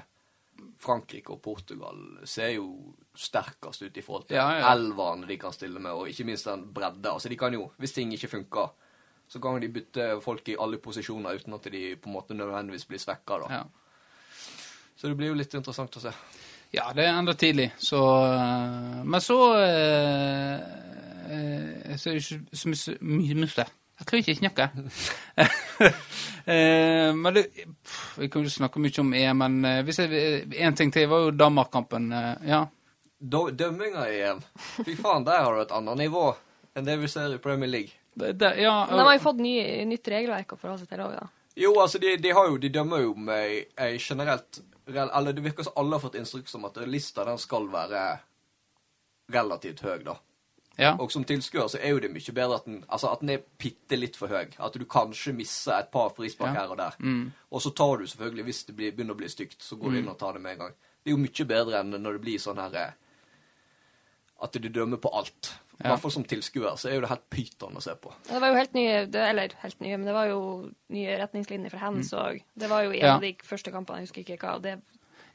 [0.81, 1.99] Frankrike og Portugal
[2.29, 2.69] ser jo
[3.17, 4.71] sterkest ut i forhold til ja, ja.
[4.71, 7.17] elverne de kan stille med, og ikke minst den bredda.
[7.17, 8.71] Altså de kan jo, hvis ting ikke funker,
[9.31, 12.89] så kan de bytte folk i alle posisjoner uten at de på en måte nødvendigvis
[12.91, 13.39] blir svekka.
[13.51, 13.65] Ja.
[14.97, 16.13] Så det blir jo litt interessant å se.
[16.75, 20.61] Ja, det er enda tidlig, så eh, Men så eh,
[21.35, 23.67] eh, Så er mye
[24.01, 24.67] jeg klarer ikke å snakke.
[26.55, 27.43] eh, men det,
[28.17, 31.27] Vi kan jo snakke mye om EM, men eh, hvis jeg, en ting til var
[31.27, 32.07] jo Danmark-kampen.
[32.17, 32.63] Eh, ja.
[33.21, 34.41] Dømminga i EM.
[34.87, 36.31] Fy faen, der har du et annet nivå
[36.73, 38.00] enn det vi ser i Premier League.
[38.15, 39.55] Det, det, ja, men de har jo fått ny,
[39.87, 41.29] nytt regelverk å forholde seg til òg, da.
[41.61, 45.67] Jo, altså, de, de, har jo, de dømmer jo med ei generelt Eller det virker
[45.67, 48.03] som alle har fått instruks om at lista den skal være
[49.31, 50.17] relativt høy, da.
[50.81, 50.95] Ja.
[50.99, 53.43] Og som tilskuer så er jo det mye bedre at den, altså at den er
[53.61, 54.49] bitte litt for høy.
[54.57, 56.63] At du kanskje misser et par frispark ja.
[56.63, 56.97] her og der.
[57.05, 57.27] Mm.
[57.51, 59.99] Og så tar du selvfølgelig, hvis det blir, begynner å bli stygt, så går du
[59.99, 60.01] mm.
[60.01, 60.79] inn og tar det med en gang.
[61.01, 62.97] Det er jo mye bedre enn når det blir sånn her eh,
[64.41, 65.53] At du dømmer på alt.
[65.81, 68.13] I hvert fall som tilskuer så er jo det helt pyton å se på.
[68.29, 70.41] Ja, det var jo helt nye, det, eller helt nye, men det var jo
[70.93, 72.41] nye retningslinjer for hands òg.
[72.43, 72.49] Mm.
[72.65, 74.59] Det var jo en av de første kampene, jeg husker ikke hva.
[74.65, 74.77] Det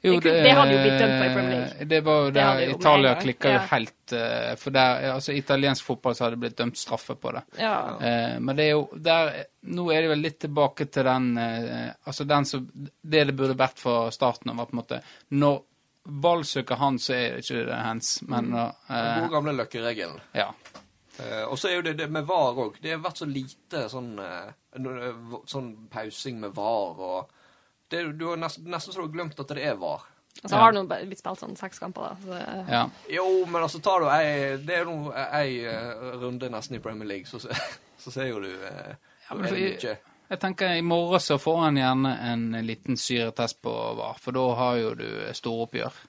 [0.06, 1.86] jo, det, det, hadde jo blitt dømt på i Premier League.
[1.90, 6.26] Det var jo der Italia klikka jo helt uh, For der, altså italiensk fotball så
[6.26, 7.42] hadde det blitt dømt straffe på det.
[7.58, 7.78] Ja.
[7.98, 9.32] Uh, men det er jo der
[9.74, 13.58] Nå er det vel litt tilbake til den uh, Altså den som Det det burde
[13.58, 15.02] vært fra starten av, var på en måte
[15.34, 15.64] Når
[16.06, 18.74] ball søker han, så er det ikke det hands, men mm.
[18.90, 20.20] Den gode gamle løkkeregelen.
[20.38, 20.52] Ja.
[21.48, 22.78] og så er jo det, det med VAR òg.
[22.84, 24.12] Det har vært så lite sånn,
[25.48, 27.32] sånn pausing med VAR og
[27.88, 30.04] det, du har nesten, nesten så du har glemt at det er VAR.
[30.44, 32.16] Og så har det blitt spilt sånn seks kamper, da.
[32.22, 32.82] Så, ja.
[33.14, 37.08] Jo, men altså tar du ei Det er nå ei uh, runde nesten i Premier
[37.08, 37.40] League, så,
[38.04, 38.98] så ser jo du eh,
[39.30, 39.96] ja, men, jeg,
[40.30, 44.46] jeg tenker I morgen så får han gjerne en liten syretest på VAR, for da
[44.60, 45.08] har jo du
[45.38, 46.04] storoppgjør.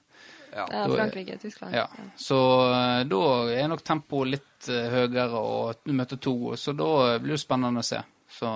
[0.57, 1.75] Ja, ja Frankrike, Tyskland.
[1.75, 1.85] Ja.
[2.17, 2.37] Så
[2.71, 7.35] uh, da er nok tempoet litt uh, høyere, og du møter to, så da blir
[7.35, 8.01] det spennende å se.
[8.39, 8.53] Så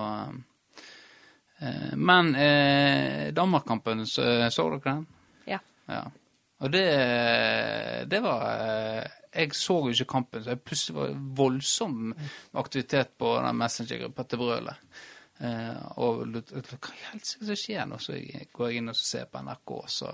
[1.62, 5.06] Eh, men eh, Danmark-kampen, så, så dere den?
[5.46, 5.60] Ja.
[5.86, 6.04] ja.
[6.58, 6.86] Og det,
[8.10, 12.16] det var eh, Jeg så jo ikke kampen, så jeg plutselig var voldsom
[12.58, 14.98] aktivitet på den Messenger-gruppa til Brølet.
[15.42, 17.98] Eh, og hva i helsike som skjer nå?
[18.02, 18.14] Så
[18.54, 20.12] går jeg inn og ser på NRK, så,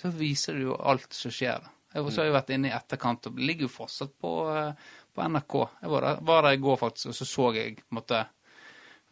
[0.00, 1.62] så viser det jo alt som skjer.
[1.62, 1.74] da.
[1.94, 5.26] Jeg, så har jeg vært inne i etterkant, og ligger jo fortsatt på, eh, på
[5.30, 5.58] NRK.
[5.84, 8.24] Jeg var der, var der i går faktisk, og så så jeg på en måte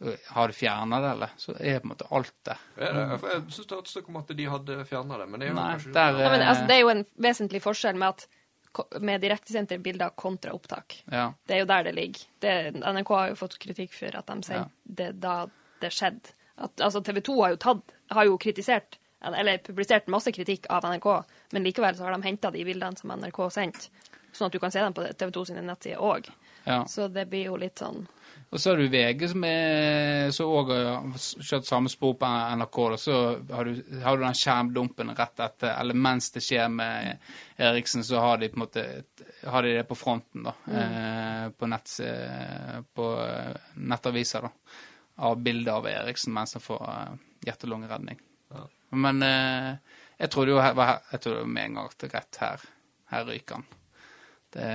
[0.03, 1.37] øh, Har de fjerna det, eller?
[1.39, 2.65] Så er på en måte alt der.
[2.75, 2.91] Det,
[3.21, 5.53] for jeg syns det hørtes ut som at de hadde fjerna det, men det er
[5.53, 8.17] jo Nei, kanskje der Ja, men, eh, altså, det er jo en vesentlig forskjell med,
[8.17, 8.41] at,
[9.01, 11.03] med direktesendte bilder kontra opptak.
[11.11, 11.33] Ja.
[11.47, 12.23] Det er jo der det ligger.
[12.41, 14.69] Det, NRK har jo fått kritikk for at de sier Ja.
[14.83, 15.35] det da
[15.81, 16.33] det skjedde.
[16.57, 20.83] At, altså, TV 2 har jo, tatt, har jo kritisert, eller publisert masse kritikk av
[20.85, 21.07] NRK,
[21.51, 23.89] men likevel så har de henta de bildene som NRK sendte,
[24.31, 26.29] sånn at du kan se dem på TV 2 sine nettsider òg.
[26.63, 26.83] Ja.
[26.87, 28.05] Så det blir jo litt sånn
[28.53, 29.45] Og så har du VG, som
[30.37, 32.77] så òg har kjørt samme spor på NRK.
[32.85, 33.15] Og Så
[33.49, 37.17] har du, har du den skjermdumpen rett etter, eller mens det skjer med
[37.57, 38.85] Eriksen, så har de på en måte
[39.49, 40.53] har de det på fronten, da.
[40.69, 41.89] Eh, på, nett,
[42.93, 44.77] på eh, nettaviser, da.
[45.15, 46.85] Av bilder av Eriksen mens han får
[47.45, 48.21] hjerte- og lungeredning.
[48.53, 48.67] Ja.
[48.97, 49.71] Men eh,
[50.17, 50.77] jeg trodde jo her,
[51.11, 52.67] jeg trodde med en gang at rett her,
[53.11, 53.65] her ryker han.
[54.53, 54.69] Det,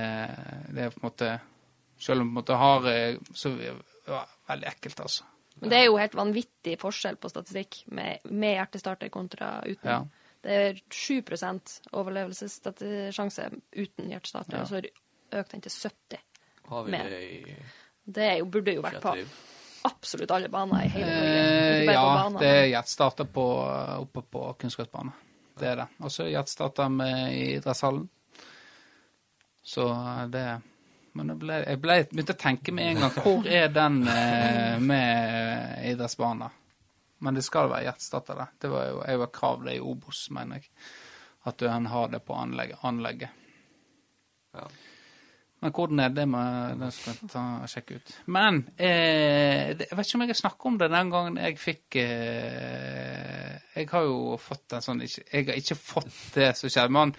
[0.75, 1.29] det er på en måte
[1.99, 5.27] Selv om på en måte har eh, Så ja, veldig ekkelt, altså.
[5.59, 9.89] Men det er jo helt vanvittig forskjell på statistikk med, med hjertestarter kontra uten.
[9.89, 9.99] Ja.
[10.39, 11.17] Det er 7
[11.99, 14.61] overlevelsessjanse uten hjertestarter, Ja.
[14.61, 16.21] og så økte den til 70.
[16.69, 17.11] Har vi Med.
[17.11, 17.55] det i
[18.05, 19.15] Det er jo, burde jo vært på
[19.89, 21.41] absolutt alle baner i hele Norge.
[21.43, 23.27] Eh, ja, det er hjertestarter
[23.99, 25.11] oppe på kunstgressbanen.
[25.59, 25.87] Det er det.
[25.99, 28.07] Og så hjertestarter med i idrettshallen.
[29.63, 29.85] Så
[30.31, 30.61] det
[31.19, 35.85] Men ble, jeg ble, begynte å tenke med en gang hvor er den eh, med
[35.91, 36.57] idrettsbanen?
[37.19, 38.47] Men det skal være hjertestarter, det.
[38.63, 40.69] Det var jo, jeg var krav det i Obos, mener jeg.
[41.49, 42.79] At en har det på anlegget.
[42.87, 43.35] anlegget.
[44.55, 44.67] Ja.
[45.59, 48.13] Men hvordan er det med det skal jeg ta og sjekke ut.
[48.31, 51.97] Men eh, jeg vet ikke om jeg har snakket om det den gangen jeg fikk
[51.99, 57.11] eh, Jeg har jo fått en sånn Jeg har ikke fått det som skjedde, men,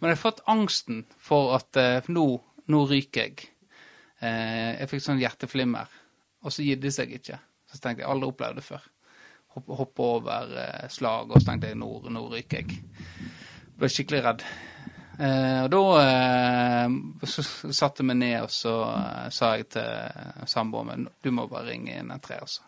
[0.00, 2.26] men jeg har fått angsten for at eh, nå,
[2.72, 3.48] nå ryker jeg.
[4.24, 5.96] Eh, jeg fikk sånn hjerteflimmer,
[6.44, 7.38] og så gidde det seg ikke.
[7.68, 8.84] Så tenkte jeg aldri opplevd det før.
[9.54, 12.78] Hoppe, over eh, slag, og så tenkte jeg nå, nå ryker jeg.
[13.78, 14.46] Ble skikkelig redd.
[15.14, 15.82] Eh, og da
[17.30, 18.74] så satte jeg meg ned, og så
[19.34, 22.66] sa jeg til samboeren min du må bare ringe 113, altså.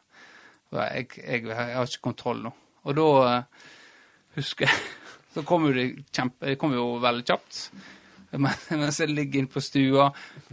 [0.66, 2.50] For Jeg, jeg, jeg har ikke kontroll nå.
[2.86, 3.10] Og da
[4.36, 4.86] husker jeg
[5.36, 7.58] Så kom jo det kjempe, kom jo veldig kjapt.
[8.44, 10.06] Men- Mens jeg ligger inne på stua,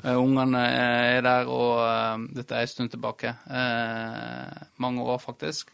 [0.04, 3.34] eh, ungene eh, er der, og eh, dette er en stund tilbake.
[4.84, 5.72] Mange år, faktisk.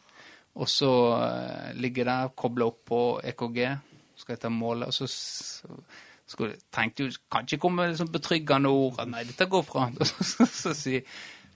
[0.60, 0.92] Og så
[1.78, 3.60] ligger jeg der, kobler opp på EKG,
[4.20, 5.08] skal jeg ta målet, og så
[6.30, 9.00] skulle, tenkte kan ikke komme liksom betryggende ord.
[9.00, 9.70] at Nei, dette går.
[10.00, 11.06] Og så, så, så sier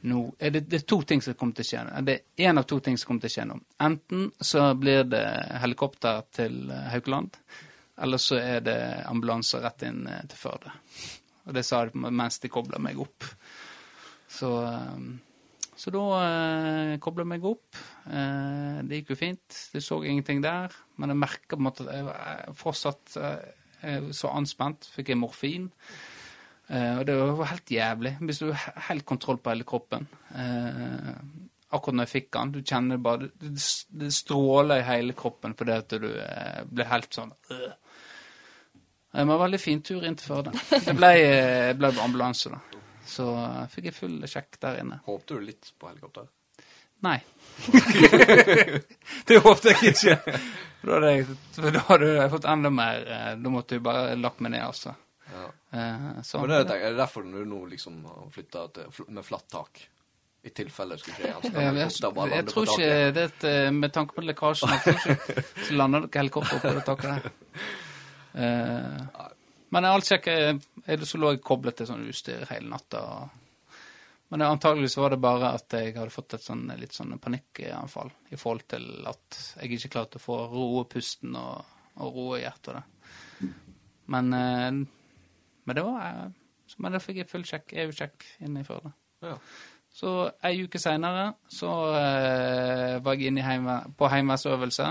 [0.03, 1.83] nå er det, det er to ting som kommer til å skje.
[2.03, 3.55] Det er én av to ting som kommer til å skje nå.
[3.85, 5.21] Enten så blir det
[5.63, 6.57] helikopter til
[6.91, 7.37] Haukeland,
[8.01, 10.73] eller så er det ambulanse rett inn eh, til Førde.
[11.43, 13.27] Og det sa de mens de kobla meg opp.
[14.31, 17.77] Så, eh, så da eh, kobla meg opp.
[18.07, 19.59] Eh, det gikk jo fint.
[19.73, 20.73] Det så ingenting der.
[20.97, 24.89] Men jeg merka på en måte at jeg fortsatt eh, så anspent.
[24.95, 25.71] Fikk jeg morfin.
[26.73, 28.13] Og det var helt jævlig.
[28.23, 30.07] Hvis du har helt kontroll på hele kroppen.
[31.73, 33.53] Akkurat når jeg fikk den, du kjenner bare Det,
[34.01, 37.71] det stråler i hele kroppen fordi at du eh, blir helt sånn øh.
[39.13, 40.51] Det var en veldig fin tur inn til Førde.
[40.73, 42.81] Det ble, eh, ble ambulanse, da.
[43.05, 44.97] Så eh, fikk jeg full sjekk der inne.
[45.05, 46.25] Håpte du litt på helikopter?
[47.05, 47.19] Nei.
[49.29, 50.17] det håpte jeg ikke.
[50.81, 53.83] For da hadde jeg, for da hadde jeg fått enda mer eh, Da måtte jeg
[53.85, 54.95] bare lagt meg ned, altså.
[55.29, 55.45] Ja.
[55.77, 58.65] Eh, så, Men det er, det derfor du nå liksom har flytta
[59.13, 59.85] med flatt tak?
[60.43, 61.53] I tilfelle det skulle skje igjen?
[61.53, 63.45] jeg, jeg, jeg tror ikke det et,
[63.77, 67.13] Med tanke på lekkasjen jeg tror ikke, Så lander det ikke helikopter på det taket
[67.13, 67.33] der.
[68.33, 69.29] Eh,
[69.73, 73.01] men alt sjekket er det så lå jeg koblet til sånn utstyr hele natta.
[74.33, 78.39] Men antageligvis var det bare at jeg hadde fått et sånn, litt sånn panikkanfall i
[78.39, 82.79] forhold til at jeg ikke klarte å få roe pusten og, og roe hjertet.
[82.79, 83.51] Det.
[84.13, 84.71] Men, eh,
[85.63, 86.31] men det var eh,
[86.81, 88.89] Men da fikk jeg full sjekk, EU-sjekk inne i Førde.
[89.21, 89.35] Ja.
[89.93, 94.87] Så ei uke seinere så eh, var jeg inne heime, på heimevernsøvelse.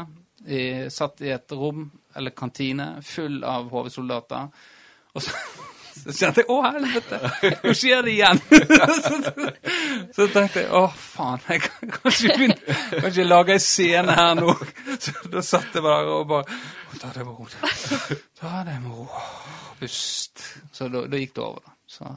[0.46, 4.48] I- Satt i et rom, eller kantine, full av HV-soldater.
[5.14, 5.30] Og så,
[6.02, 7.18] så kjente jeg å helvete,
[7.62, 8.40] nå skjer det igjen!
[9.06, 9.18] så,
[10.16, 14.16] så tenkte jeg å faen, jeg kan kanskje ikke begynne, kan ikke lage en scene
[14.18, 14.54] her nå.
[15.04, 16.60] Så da satt jeg bare og bare
[17.02, 17.46] Ta det med ro.
[18.38, 19.06] Ta det med ro.
[19.80, 20.42] Pust.
[20.72, 21.72] Så da, da gikk det over, da.
[21.90, 22.08] Så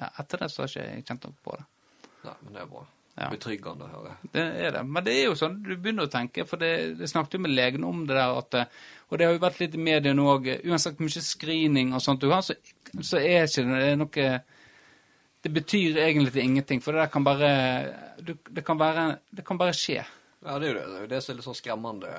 [0.00, 1.64] ja, etter det så har ikke jeg kjent noe på det.
[2.26, 2.82] Nei, men det er bra.
[3.18, 3.26] Ja.
[3.28, 4.12] betryggende å høre.
[4.32, 4.82] Det er det.
[4.86, 7.52] Men det er jo sånn, du begynner å tenke, for det, det snakket jo med
[7.52, 8.54] legen om det der, at,
[9.10, 12.30] og det har jo vært litt i mediene òg, uansett mye screening og sånt du
[12.30, 12.56] har, så,
[13.04, 14.30] så er ikke det noe
[15.42, 17.50] Det betyr egentlig ingenting, for det der kan bare
[18.20, 20.02] du, det, kan være, det kan bare skje.
[20.40, 21.08] Ja, det er jo det.
[21.10, 22.10] Det er er litt sånn skremmende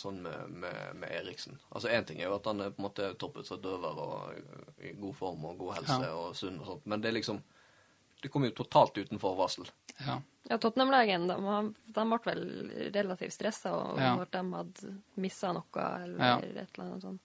[0.00, 1.58] sånn med, med, med Eriksen.
[1.68, 4.84] Altså Én ting er jo at han er på en måte toppet seg døver og
[4.84, 6.14] i god form og god helse Ja.
[6.16, 7.42] og sunn og sånt, men det er liksom
[8.22, 9.68] Det kom jo totalt uten forvarsel.
[10.06, 10.20] Ja.
[10.48, 11.36] Ja, Tottenham-legen de,
[11.92, 12.42] de ble vel
[12.94, 14.14] relativt stressa Ja.
[14.16, 16.36] når de hadde missa noe eller Ja.
[16.38, 17.20] et eller annet sånt.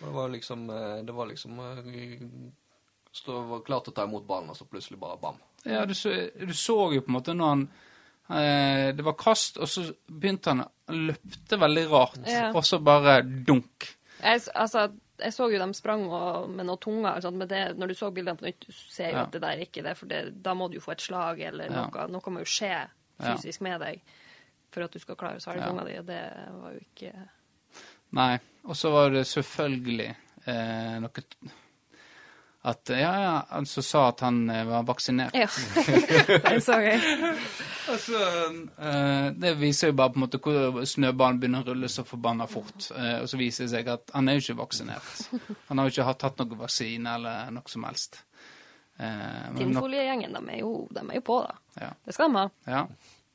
[0.00, 2.28] Og Det var liksom eh, Det var liksom eh,
[3.14, 5.36] Stå var klar til å ta imot ballen, og så plutselig bare bam.
[5.64, 7.68] Ja, du så, du så jo på en måte når han
[8.30, 12.48] eh, Det var kast, og så begynte han å løpte veldig rart, Ja.
[12.52, 13.92] og så bare dunk.
[14.24, 14.88] Jeg, altså,
[15.24, 18.10] jeg så jo de sprang og, med noe tunger, sånn, men det, når du så
[18.14, 19.22] bildene på nytt, du ser jo Ja.
[19.24, 21.40] at det der er ikke det, for det, da må du jo få et slag,
[21.40, 21.86] eller Ja.
[21.88, 22.88] noe, noe må jo skje Ja.
[23.34, 24.00] fysisk med deg
[24.70, 25.68] for at du skal klare å svare Ja.
[25.70, 26.22] tunga di, og det
[26.60, 27.12] var jo ikke
[28.14, 28.38] Nei.
[28.64, 30.14] Og så var det selvfølgelig
[30.46, 31.10] eh, noe
[32.66, 35.34] At Ja, ja, han som sa at han eh, var vaksinert.
[35.36, 35.48] Ja.
[36.50, 37.00] det så jeg.
[37.84, 38.16] Altså,
[39.36, 42.86] det viser jo bare på en måte hvor snøballen begynner å rulle så forbanna fort.
[42.96, 45.10] Eh, og så viser det seg at han er jo ikke vaksinert.
[45.68, 48.22] Han har jo ikke hatt tatt noen vaksine eller noe som helst.
[48.96, 51.60] Tinnfoliegjengen, de, de er jo på, da.
[51.82, 51.92] ja.
[52.08, 52.46] Det skal de ha.
[52.72, 52.82] Ja.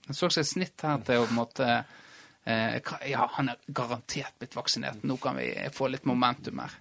[0.08, 1.72] Det så et snitt her til å på en måte
[3.06, 5.06] Ja, han er garantert blitt vaksinert.
[5.06, 6.74] Nå kan vi få litt momentum her.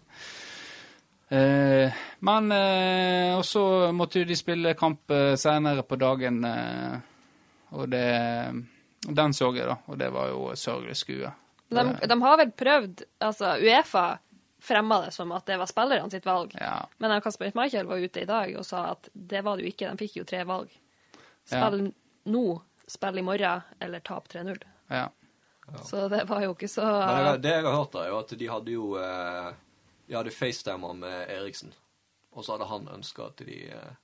[1.29, 1.93] Eh,
[2.25, 6.39] men eh, Og så måtte jo de spille kamp eh, senere på dagen,
[7.69, 8.07] og det
[9.05, 11.33] Den så jeg, da, og det var jo sørgelig skue.
[11.69, 14.07] De, de har vel prøvd Altså, Uefa
[14.59, 16.57] fremma det som at det var spillerne sitt valg.
[16.59, 16.89] Ja.
[16.99, 19.71] Men han Kasper Michael var ute i dag og sa at det var det jo
[19.71, 19.93] ikke.
[19.93, 20.73] De fikk jo tre valg.
[21.47, 21.93] Spill
[22.29, 22.43] nå,
[22.91, 24.59] spill i morgen, eller tap 3-0.
[24.91, 25.07] ja.
[25.85, 28.31] Så det var jo ikke så Men jeg, det jeg har hørt, er jo at
[28.41, 29.49] de hadde jo eh,
[30.09, 31.73] De hadde FaceTimer med Eriksen,
[32.33, 33.97] og så hadde han ønska at de eh,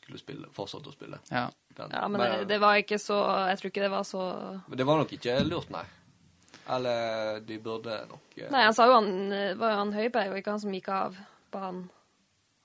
[0.00, 1.22] skulle spille, fortsette å spille.
[1.30, 1.48] ja.
[1.76, 1.92] Den.
[1.94, 3.16] Ja, men det, det var ikke så
[3.46, 4.20] Jeg tror ikke det var så
[4.66, 5.84] men det var nok ikke lurt, nei.
[6.66, 9.12] Eller de burde nok eh, Nei, han sa jo han
[9.60, 11.20] var jo han Høiberg, og ikke han som gikk av
[11.54, 11.84] banen.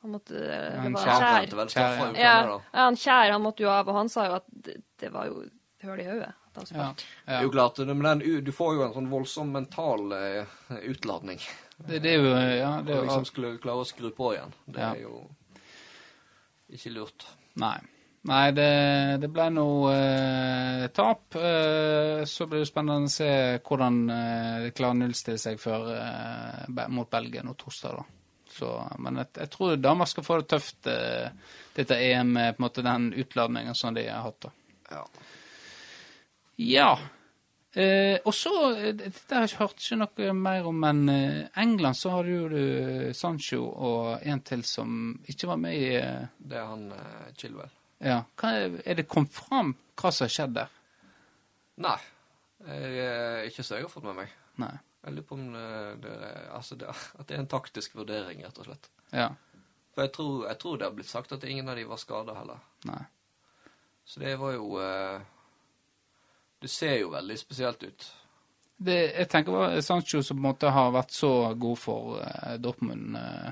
[0.01, 0.41] Han måtte
[0.81, 1.45] Han var Kjær.
[1.53, 1.69] Kjær.
[1.69, 4.49] Straffa jo Ja, ja, han Kjær han måtte jo av, og han sa jo at
[4.67, 5.45] det, det var jo
[5.85, 6.89] høl i hodet Ja, ja.
[6.97, 10.53] Det er jo klart, men den, du får jo en sånn voldsom mental uh,
[10.87, 11.41] utladning.
[11.77, 14.31] Det, det er jo Ja, det Og er jo liksom skulle klare å skru på
[14.35, 14.53] igjen.
[14.65, 14.93] Det Ja.
[14.95, 15.25] er jo
[16.71, 17.25] ikke lurt.
[17.61, 17.77] Nei.
[18.25, 18.69] Nei, det,
[19.21, 21.35] det ble noe eh, tap.
[21.37, 23.27] Eh, så blir det spennende å se
[23.61, 27.99] hvordan eh, de klarer å nullstille seg før, eh, mot Belgia nå torsdag.
[27.99, 28.05] da.
[28.55, 28.71] Så,
[29.03, 31.29] men jeg, jeg tror damer skal få det tøft, eh,
[31.75, 34.47] dette EM, på en måte den utladningen som de har hatt.
[34.47, 34.51] da.
[34.89, 35.05] Ja.
[36.57, 36.89] Ja.
[37.75, 41.97] Eh, og så eh, Dette har jeg hørt ikke noe mer om, men eh, England
[41.99, 42.61] så har du jo
[43.11, 47.73] Sancho og en til som ikke var med i eh, Det er han uh, Chilwell.
[47.99, 48.21] Ja.
[48.47, 50.71] Er er det kom fram hva som har skjedd der?
[51.83, 51.97] Nei.
[52.65, 54.31] Jeg ikke så jeg har fått med meg.
[54.63, 54.71] Nei.
[55.03, 55.67] Jeg lurer på om det,
[56.05, 56.13] det,
[56.55, 58.87] altså det, at det er en taktisk vurdering, rett og slett.
[59.11, 59.27] Ja.
[59.93, 62.39] For jeg tror, jeg tror det har blitt sagt at ingen av de var skada
[62.39, 62.63] heller.
[62.87, 63.03] Nei.
[64.05, 65.21] Så det var jo eh,
[66.65, 68.05] Det ser jo veldig spesielt ut.
[68.77, 72.55] Det, jeg tenker bare Sancho som på en måte har vært så god for eh,
[72.57, 73.51] Dortmund eh,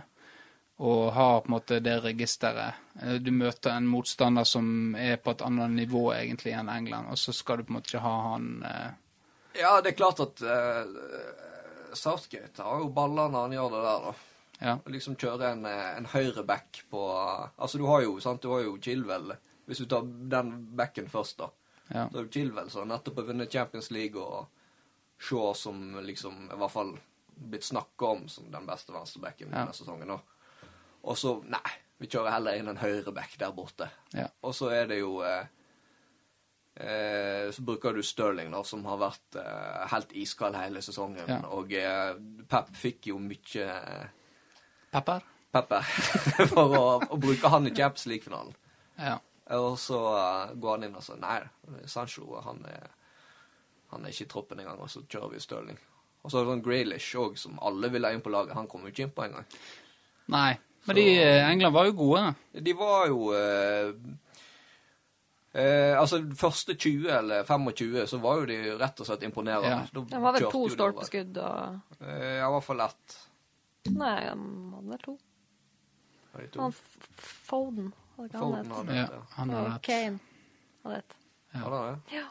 [0.81, 2.81] og har på en måte det registeret.
[3.03, 7.21] Eh, du møter en motstander som er på et annet nivå egentlig enn England, og
[7.21, 8.91] så skal du på en måte ikke ha han eh,
[9.61, 10.97] Ja, det er klart at eh,
[11.93, 14.15] Southgate har jo baller når han gjør det der, da.
[14.63, 14.79] Ja.
[14.79, 18.57] Og liksom kjøre en, eh, en høyre back på Altså, du har jo sant, du
[18.57, 19.35] har jo Chilwell
[19.69, 21.53] Hvis du tar den backen først, da.
[21.93, 22.07] Ja.
[22.11, 24.47] Det Chilwell som nettopp har vunnet Champions League, og
[25.23, 26.95] Shaw som liksom i hvert fall
[27.33, 29.63] blitt snakka om som den beste venstrebacken Ja.
[29.63, 30.11] denne sesongen.
[31.03, 33.87] Og så Nei, vi kjører heller inn en høyreback der borte.
[34.13, 34.27] Ja.
[34.43, 35.45] Og så er det jo eh,
[36.75, 41.27] eh, Så bruker du Sterling, da, som har vært eh, helt iskald hele sesongen.
[41.29, 41.41] Ja.
[41.53, 42.15] Og eh,
[42.49, 44.07] Pep fikk jo mye eh,
[44.93, 45.21] Pepper?
[45.53, 45.85] pepper
[46.49, 46.83] for å,
[47.13, 48.55] å bruke han i Champions League-finalen.
[48.97, 49.19] Ja.
[49.51, 51.39] Og så eh, går han inn og sier nei,
[51.91, 52.91] Sancho han er,
[53.91, 55.79] han er ikke i troppen engang, og så kjører vi Stirling.
[56.23, 58.55] Og så er det sånn Graylish òg, som alle vil ha inn på laget.
[58.55, 59.47] Han kommer jo ikke inn på engang.
[60.31, 60.53] Nei.
[60.87, 62.21] Men de, eh, England var jo gode.
[62.63, 63.91] De var jo eh,
[65.53, 69.69] eh, Altså, første 20 eller 25 så var jo de rett og slett imponerende.
[69.69, 69.83] Ja.
[69.95, 73.19] Da det var vel to stolpeskudd og Eh, ja, i hvert fall ett.
[73.91, 75.17] Nei, han hadde vel to.
[76.59, 76.73] Han
[77.47, 78.69] Foden, det?
[78.77, 79.07] hadde Ja,
[79.37, 79.81] han har Og rett.
[79.87, 80.19] Kane
[80.83, 81.17] hadde et.
[81.53, 82.15] Ja, Han er det.
[82.17, 82.27] Ja.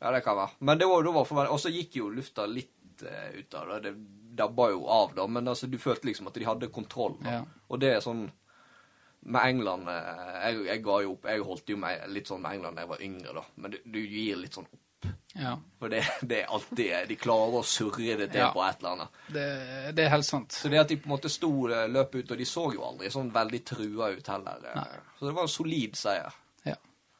[0.00, 0.50] Ja, det kan være.
[0.58, 3.68] Men det var, det var for Og så gikk jo lufta litt uh, ut av
[3.68, 3.80] det.
[3.90, 3.94] Det
[4.36, 5.26] dabba jo av, da.
[5.26, 7.16] Men altså, du følte liksom at de hadde kontroll.
[7.22, 7.38] Da.
[7.38, 7.44] Ja.
[7.68, 8.26] Og det er sånn
[9.26, 11.24] Med England eh, jeg, jeg ga jo opp.
[11.26, 13.42] Jeg holdt jo meg litt sånn med England da jeg var yngre, da.
[13.56, 14.82] Men du, du gir litt sånn opp.
[15.36, 15.54] Ja.
[15.78, 18.52] For det, det er alltid De klarer å surre det til Ja.
[18.54, 19.08] på et eller annet.
[19.28, 19.42] Det,
[19.98, 20.52] det er helt sant.
[20.56, 22.84] Så det at de på en måte sto løpet løp ut, og de så jo
[22.86, 24.64] aldri sånn veldig trua ut heller.
[24.70, 24.74] eh.
[24.80, 25.00] Nei.
[25.18, 26.32] Så det var en solid seier.
[26.64, 26.76] Ja.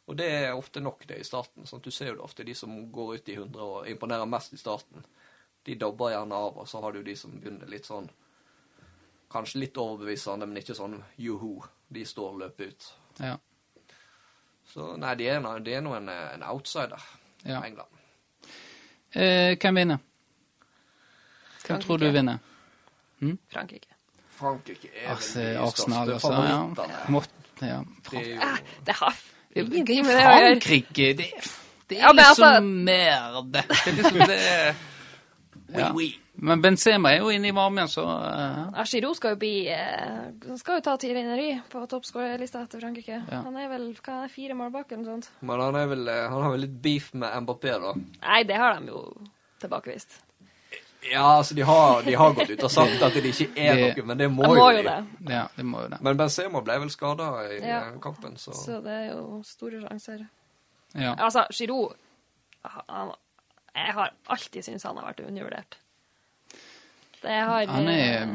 [0.08, 1.66] Og det er ofte nok det i starten.
[1.66, 4.52] sånn Du ser jo det ofte de som går ut i 100 og imponerer mest
[4.54, 5.04] i starten.
[5.66, 8.08] De dobber gjerne av, og så har du de som begynner litt sånn
[9.28, 11.56] Kanskje litt overbevisende, men ikke sånn joho.
[11.90, 12.84] De står og løper ut.
[13.18, 13.32] Ja.
[14.70, 17.02] Så nei, de er, de er nå en, en outsider,
[17.44, 17.60] Ja.
[17.66, 17.90] England.
[19.14, 19.96] Eh, hvem vinner?
[19.96, 21.86] Hvem Frankrike.
[21.86, 22.38] tror du vinner?
[23.52, 23.88] Frankrike.
[24.36, 26.32] Frankrike er Altså, vel de Arsenal, største altså.
[26.32, 26.58] Ja.
[26.74, 27.12] favorittene.
[27.12, 27.30] Måtte,
[27.62, 27.78] ja.
[28.10, 29.14] Det er jo, Ah, det har
[29.54, 30.60] Det ingenting er med det å gjøre.
[30.60, 31.26] Frankrike, det,
[31.88, 33.64] det er Ja, men liksom altså- mer det.
[33.68, 34.40] Det er liksom det
[35.78, 35.92] ja.
[36.38, 40.26] Men Benzema er jo inne i varmen, så uh, Ja, Giroud skal jo bli uh,
[40.48, 43.22] Han skal jo ta Thierry Henry på toppskårerlista etter Frankrike.
[43.30, 43.40] Ja.
[43.46, 45.30] Han er vel hva er det, fire mål bak, eller noe sånt.
[45.40, 47.94] men han, er vel, eh, han har vel litt beef med Mbappé, da.
[48.26, 49.02] Nei, det har de jo
[49.64, 50.18] tilbakevist.
[51.06, 53.88] Ja, altså, de har, de har gått ut og sagt at det ikke er de,
[53.94, 54.88] noe, men det må, De må jo de.
[54.90, 55.32] det.
[55.36, 56.00] ja, det må jo det.
[56.02, 57.78] Men Benzema ble vel skada i Ja.
[57.86, 60.26] eh, kampen, så Så det er jo store sjanser.
[60.98, 61.14] Ja.
[61.14, 61.94] Altså, Giroud
[62.66, 63.12] han,
[63.76, 65.78] Jeg har alltid syntes han har vært undervurdert.
[67.22, 68.28] Det har Han er eh,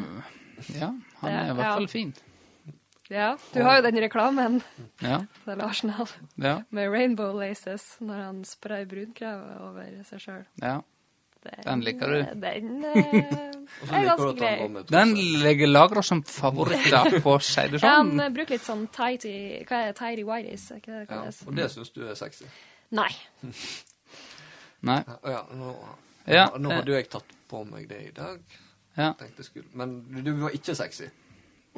[0.79, 0.87] Ja,
[1.21, 1.73] han Det- er i hvert ja.
[1.75, 2.13] fall fin.
[3.11, 4.61] Ja, du har jo den reklamen
[5.01, 5.17] Ja.
[5.45, 6.07] til Arsenal
[6.39, 6.61] Ja.
[6.71, 10.45] med Rainbow Laces når han sprayer brunkrevet over seg sjøl.
[10.61, 10.79] ja.
[11.65, 12.39] Den liker du.
[12.39, 12.97] Den Og
[13.89, 14.83] eh, er ganske grei.
[14.91, 18.21] Den legger ligger lagra som favoritter, på å si det Ja, han sånn.
[18.21, 19.95] eh, bruker litt sånn tighty Hva er det?
[19.97, 20.67] Tighty whities?
[20.85, 22.45] Ja, og det syns du er sexy.
[22.91, 23.09] Nei.
[24.85, 25.01] Nei.
[25.07, 25.71] Ja, ja, nå,
[26.27, 26.75] Ja, nå eh.
[26.77, 28.39] hadde jo jeg tatt på meg det i dag.
[28.97, 29.13] Ja.
[29.19, 31.07] Tenkte skulle Men du, var ikke sexy?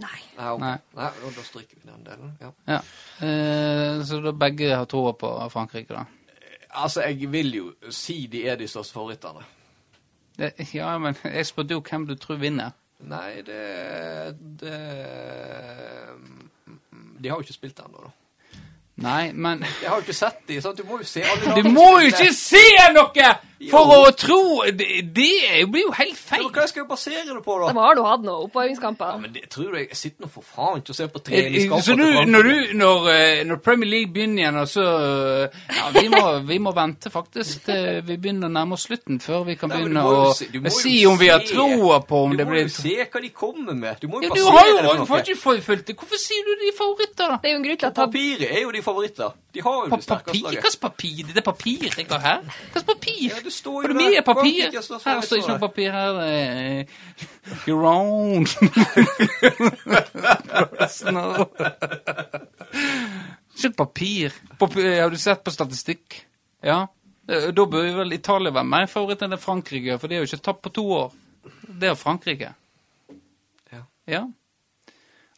[0.01, 0.19] Nei.
[0.37, 0.65] Nei, okay.
[0.65, 0.77] Nei.
[0.97, 1.09] Nei.
[1.25, 2.31] og da stryker vi den delen.
[2.41, 2.49] Ja.
[2.67, 2.79] ja.
[3.27, 6.05] Eh, så da begge har troa på Frankrike, da.
[6.73, 9.45] Altså, jeg vil jo si de er de største favorittene.
[10.73, 12.73] Ja, men jeg spurte jo hvem du tror vinner.
[13.03, 13.61] Nei, det,
[14.61, 14.79] det
[17.19, 18.22] De har jo ikke spilt ennå, da.
[19.01, 20.77] Nei, men Jeg har jo ikke sett de, sant?
[20.77, 22.61] Du må jo se alle Du må jo ikke se
[22.93, 23.09] noe
[23.71, 23.95] for Jo.
[24.03, 24.37] å tro
[24.75, 24.85] Det,
[25.15, 26.43] det er blir jo helt feil.
[26.51, 27.79] Hva skal jeg basere det på, De da?
[27.79, 29.13] har nå hatt noen Ja, oppvarmingskamper.
[29.23, 31.41] men det tror du jeg sitter nå for faen ikke og ser på Eh, eh,
[31.47, 35.57] treningskamper Så du, når, du, når, eh, når Premier League begynner igjen, og så eh,
[35.79, 36.21] Ja, vi må,
[36.51, 39.79] vi må vente faktisk til vi begynner å nærme oss slutten, før vi kan Nei,
[39.81, 42.69] begynne du å se- du si om vi har troa på om det blir Du
[42.69, 43.97] må jo se hva de kommer med.
[44.03, 45.07] Du må ja, jo Du basere har jo det på du noe.
[46.03, 47.39] Hvorfor sier du de er favoritter, da?
[47.41, 48.92] Det er jo en grunn til at papiret er jo de favoritter.
[49.53, 50.59] De har jo Pa det sterkeste laget.
[50.59, 51.25] Hva slags papir?
[51.27, 52.41] Det er papir jeg har her.
[52.43, 53.29] Hva slags papir?
[53.29, 54.63] Ja, det står jo du mye papir?
[54.67, 54.71] Er
[55.05, 56.13] Her står ikke noe papir her.
[57.65, 58.45] You're Your own.
[61.13, 61.45] no.
[63.53, 64.33] Ikke papir.
[64.59, 65.01] papir.
[65.01, 66.25] Har du sett på statistikk?
[66.63, 66.87] Ja.
[67.29, 70.31] Eh, Da bør vel Italia være mer favoritt enn det Frankrike, for de har jo
[70.31, 71.13] ikke tapt på to år.
[71.63, 72.53] Det er Frankrike.
[73.71, 73.83] Ja.
[74.07, 74.23] Ja.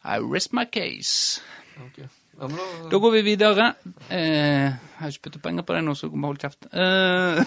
[0.06, 1.42] I risk my case.
[1.82, 2.06] Ok.
[2.38, 3.66] Ja, men da, Da går vi videre.
[4.08, 6.68] Eh, jeg har ikke puttet penger på det nå, så må holde kjeft.
[6.72, 7.40] Eh,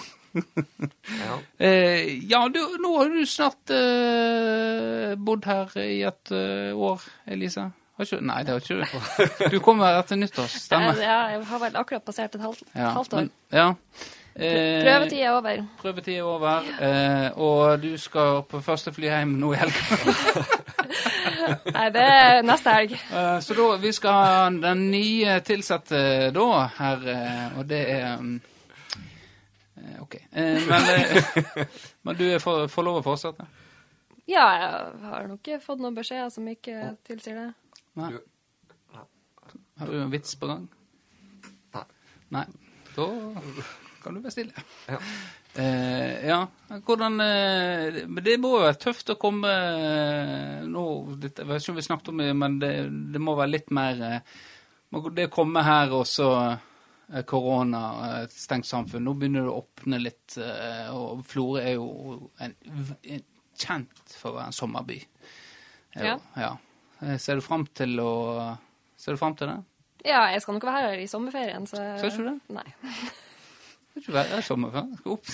[1.20, 1.36] ja.
[1.66, 7.68] eh, ja, du, nå har du snart eh, bodd her i et eh, år, Elise.
[8.00, 9.50] Har ikke, nei, det har ikke du.
[9.52, 10.96] Du kommer etter nyttår, stemmer.
[11.02, 13.26] Ja, jeg har vel akkurat passert et halvt, Ja, halvt år.
[13.26, 13.66] men- ja.
[14.40, 15.64] Eh, Prøvetid er over.
[15.82, 19.82] Prøvetid er over, eh, og du skal på første fly hjem nå i helga.
[21.74, 22.92] Nei, det er neste helg.
[23.10, 26.00] Eh, Så da, vi skal ha den nye tilsatte
[26.34, 26.46] da,
[26.78, 28.34] her, eh, og det er mm,
[29.80, 30.16] eh, OK.
[30.32, 30.90] Eh, Men,
[32.04, 33.46] men du er for- får lov å fortsette?
[34.30, 37.48] Ja, jeg har nok ikke fått noen beskjeder som ikke tilsier det.
[37.98, 38.12] Nei?
[39.80, 40.68] Har du en vits på gang?
[41.74, 41.84] Nei.
[42.36, 42.44] Nei.
[42.94, 43.06] Da
[44.04, 44.52] kan du bestille.
[44.88, 44.98] Ja.
[45.54, 46.44] Eh, ja,
[46.86, 50.84] hvordan eh, Men det må jo være tøft å komme eh, nå
[51.18, 52.70] det, Jeg vet ikke om vi snakket om det, men det,
[53.10, 54.36] det må være litt mer eh,
[55.10, 59.02] Det å komme her og så eh, korona, eh, et stengt samfunn.
[59.08, 60.38] Nå begynner det å åpne litt,
[60.94, 61.88] og Florø er jo
[62.38, 62.54] en,
[63.02, 63.26] en,
[63.60, 65.00] kjent for å være en sommerby.
[65.98, 66.52] Er ja.
[67.00, 68.12] Eh, Ser du fram til å
[69.00, 69.56] Ser du fram til det?
[70.04, 72.38] Ja, jeg skal nok være her i sommerferien, så Skal ikke du det?
[72.52, 72.68] Nei.
[73.90, 74.96] Skal ikke være sommerferie.
[75.00, 75.26] Skal opp,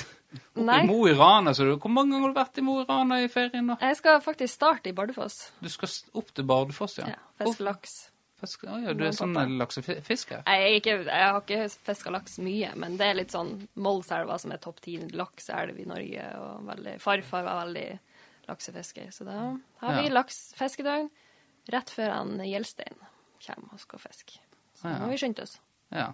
[0.57, 0.81] opp Nei.
[0.83, 1.53] i Mo i Rana.
[1.55, 3.67] Så du, hvor mange ganger har du vært i Mo i Rana i ferien?
[3.73, 3.77] da?
[3.81, 5.53] Jeg skal faktisk starte i Bardufoss.
[5.61, 5.89] Du skal
[6.21, 7.07] opp til Bardufoss, ja.
[7.15, 7.97] Ja, Fiske laks.
[8.37, 10.43] Fisk, ja, du er sånn laksefisker?
[10.45, 14.53] Jeg, ikke, jeg har ikke fiska laks mye, men det er litt sånn Målselva som
[14.53, 16.27] er topp ti lakseelv i Norge.
[16.45, 17.87] Og veldig, farfar var veldig
[18.51, 19.39] laksefisker, så da
[19.81, 20.13] har vi Ja.
[20.19, 21.09] laksefiskedøgn
[21.73, 23.01] rett før han Gjelstein
[23.47, 24.37] kommer og skal fiske.
[24.77, 24.99] Så Ja.
[24.99, 25.59] nå har vi skyndt oss.
[25.91, 26.13] Ja.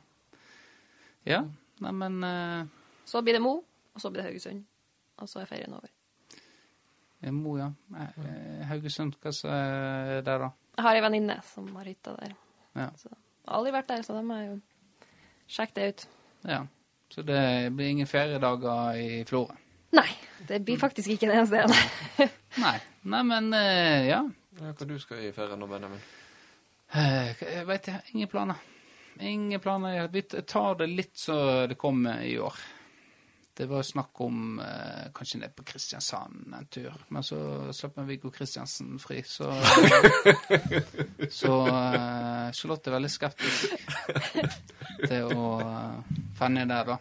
[1.26, 1.42] Ja,
[1.82, 2.66] neimen uh,
[3.08, 3.56] Så blir det Mo,
[3.94, 4.62] og så blir det Haugesund.
[5.22, 5.90] Og så er ferien over.
[7.30, 7.68] Mo, ja.
[7.94, 10.48] Eh, Haugesund, hva så er det, da?
[10.78, 12.32] Jeg har ei venninne som har hytta der.
[12.74, 12.88] Ja.
[12.98, 14.56] Så, jeg har aldri vært der, så da må jeg jo
[15.58, 16.06] sjekke det ut.
[16.48, 16.62] ja.
[17.12, 17.42] Så det
[17.76, 19.52] blir ingen feriedager i Florø?
[19.92, 20.08] Nei,
[20.48, 21.66] det blir faktisk ikke det eneste
[22.16, 22.28] Nei.
[22.62, 22.76] Nei.
[23.04, 24.22] Neimen, uh, ja.
[24.56, 26.00] Ja, hva du skal i ferien nå, Benjamin?
[26.96, 28.00] Eh, Jeg veit ikke.
[28.14, 28.64] Ingen planer.
[29.20, 30.08] Ingen planer.
[30.08, 32.54] Vi tar det litt så det kommer i år.
[33.54, 37.36] Det var snakk om eh, kanskje ned på Kristiansand en tur, men så
[37.72, 39.50] slapp vi Viggo Kristiansen fri, så
[41.40, 43.74] Så eh, Charlotte er veldig skeptisk
[45.04, 46.98] til å eh, fenne der, da.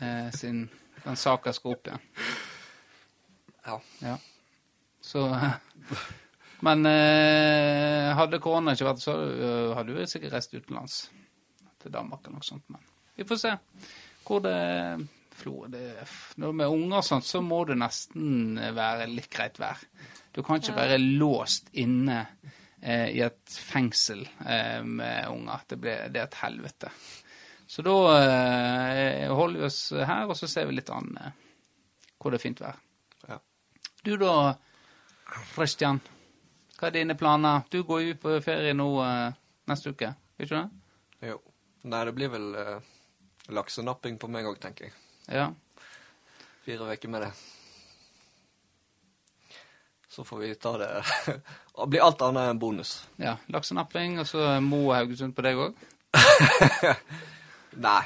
[0.00, 0.64] Eh, siden
[1.04, 2.08] den saka skal opp igjen.
[3.68, 3.76] Ja.
[4.00, 4.16] Ja.
[5.04, 5.28] Så
[6.66, 10.96] Men eh, hadde korona ikke vært så, eh, hadde vi sikkert reist utenlands.
[11.78, 12.64] Til Danmark eller noe sånt.
[12.74, 12.82] Men
[13.16, 13.52] vi får se
[14.26, 14.56] hvor det
[15.38, 15.80] Flo, det,
[16.42, 19.78] Når med unger og sånt, så må det nesten være litt greit vær.
[20.34, 20.80] Du kan ikke Ja.
[20.80, 22.16] være låst inne
[22.82, 25.62] eh, i et fengsel eh, med unger.
[25.70, 26.90] Det, ble, det er et helvete.
[27.70, 31.30] Så da eh, holder vi oss her, og så ser vi litt an eh,
[32.18, 32.82] hvor det er fint vær.
[33.30, 33.38] Ja.
[34.02, 34.34] Du da,
[35.54, 36.00] Christian.
[36.78, 37.64] Hva er dine planer?
[37.70, 39.36] Du går jo på ferie nå eh,
[39.70, 41.30] neste uke, gjør ikke det?
[41.32, 41.38] Jo.
[41.88, 42.76] Nei, det blir vel uh,
[43.54, 44.94] laksenapping på meg òg, tenker jeg.
[45.30, 45.48] Ja.
[46.66, 47.30] Fire uker med det.
[50.08, 50.88] Så får vi ta det
[51.78, 52.94] Det blir alt annet enn bonus.
[53.22, 53.36] ja.
[53.54, 55.82] Laksenapping, og så Mo Haugesund på deg òg?
[57.88, 58.04] Nei.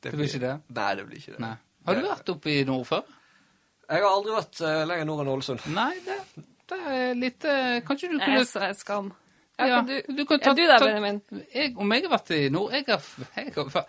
[0.00, 0.54] Det blir ikke det?
[0.76, 1.40] Nei, det blir ikke det.
[1.44, 1.56] Nei.
[1.88, 3.08] Har du vært oppe i nord før?
[3.90, 5.64] Jeg har aldri vært uh, lenger nord enn Ålesund.
[5.76, 6.19] Nei, det,
[6.70, 9.12] det er litt eh, Kanskje du Jeg kunne er så skam.
[9.58, 11.20] Ja, Ja, kan du, du kan ta- er du der, ta- Benjamin?
[11.54, 13.02] jeg, Om jeg har vært i nord Jeg har,
[13.36, 13.86] jeg har,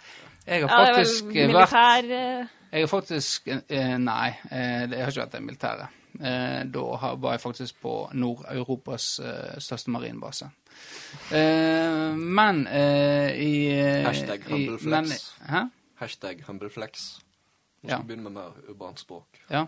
[0.47, 4.29] jeg har Ja, det er vel faktisk vært militær eh, Jeg har faktisk eh, Nei,
[4.51, 5.97] eh, jeg har ikke vært i militæret.
[6.19, 6.84] Eh, da
[7.23, 10.49] var jeg faktisk på Nord-Europas eh, største marinbase.
[11.32, 15.32] Eh, men eh, i eh, Hashtag i- humble men- flex.
[15.49, 15.61] Hæ?
[16.01, 17.19] Hashtag humbleflex.
[17.82, 17.95] Nå Ja.
[17.97, 19.39] skal vi begynne med mer urbant språk.
[19.49, 19.63] Ja.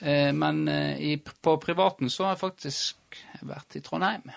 [0.00, 2.96] Eh, men eh, i, på privaten så har jeg faktisk
[3.46, 4.22] vært i Trondheim.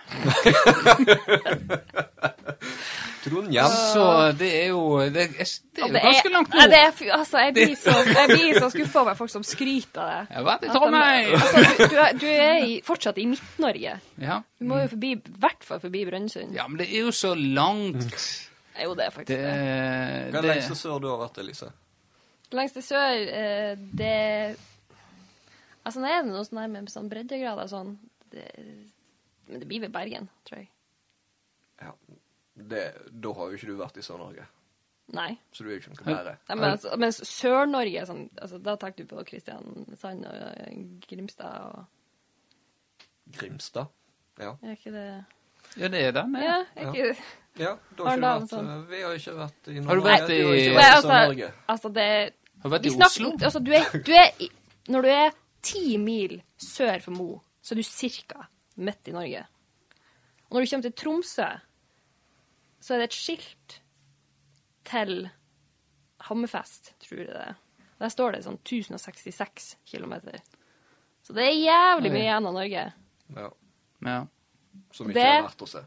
[3.24, 3.66] Trondheim.
[3.94, 4.04] Så
[4.40, 6.70] det er jo Det er, det er jo det ganske langt nord.
[6.72, 10.08] det er, altså, jeg blir så, jeg blir så skuffa over folk som skryter av
[10.12, 10.22] det.
[10.30, 11.34] Jeg har vært i Trondheim!
[11.36, 13.98] Altså, du, du er, i, fortsatt i Midt-Norge.
[14.24, 14.40] Ja.
[14.60, 16.54] Du må jo forbi, i hvert fall forbi Brønnøysund.
[16.56, 18.24] ja, men det er jo så langt.
[18.84, 19.52] Jo, det er faktisk Det, det.
[20.32, 21.72] Hva er det lengste sør du har vært, Elise?
[22.56, 24.58] Lengst til sør, eh, det
[25.88, 27.94] Altså, nå er det noe sånn her med sånn breddegrader sånn
[28.32, 28.44] det,
[29.48, 30.70] Men det blir ved Bergen, tror jeg.
[31.80, 31.92] Ja,
[32.56, 32.82] det,
[33.12, 34.44] Da har jo ikke du vært i Sør-Norge,
[35.16, 35.38] Nei.
[35.56, 36.34] så du er jo ikke noe bedre.
[36.50, 40.76] Nei men altså, mens Sør-Norge sånn, altså, Da tenker du på Kristiansand og eh,
[41.08, 41.86] Grimstad og
[43.38, 43.88] Grimstad?
[44.40, 44.54] Ja.
[44.64, 45.08] Er ikke det
[45.78, 46.36] Ja, det er den.
[46.36, 46.66] Ja, Ja.
[46.76, 47.16] er ikke Ja,
[47.58, 48.70] da har ikke vært, sånn.
[48.70, 51.52] eh, vi har ikke vært i Har du vært i- Nei, vært i altså, Sør-Norge.
[51.70, 53.32] altså det Har du vært vi i snakker- Oslo?
[53.48, 54.50] Altså, du er, du er i,
[54.90, 55.32] Når du er
[55.62, 58.48] ti mil sør for Mo, så er du cirka
[58.78, 59.46] midt i Norge.
[60.50, 61.48] Og når du kommer til Tromsø,
[62.80, 63.80] så er det et skilt
[64.86, 65.30] til
[66.30, 67.56] Hammerfest, tror jeg det er.
[68.00, 70.14] Der står det sånn 1066 km.
[71.24, 72.94] Så det er jævlig mye igjen av Norge.
[73.36, 73.50] Ja,
[74.06, 74.26] Ja.
[74.94, 75.84] Som ikke Det- er verdt å se.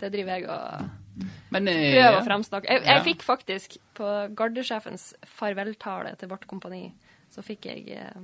[0.00, 2.68] Det driver jeg og Men eh, prøver å fremsnakke.
[2.70, 3.02] Jeg, jeg Ja.
[3.04, 6.86] fikk faktisk, på gardesjefens farveltale til vårt kompani,
[7.30, 8.16] så fikk jeg eh,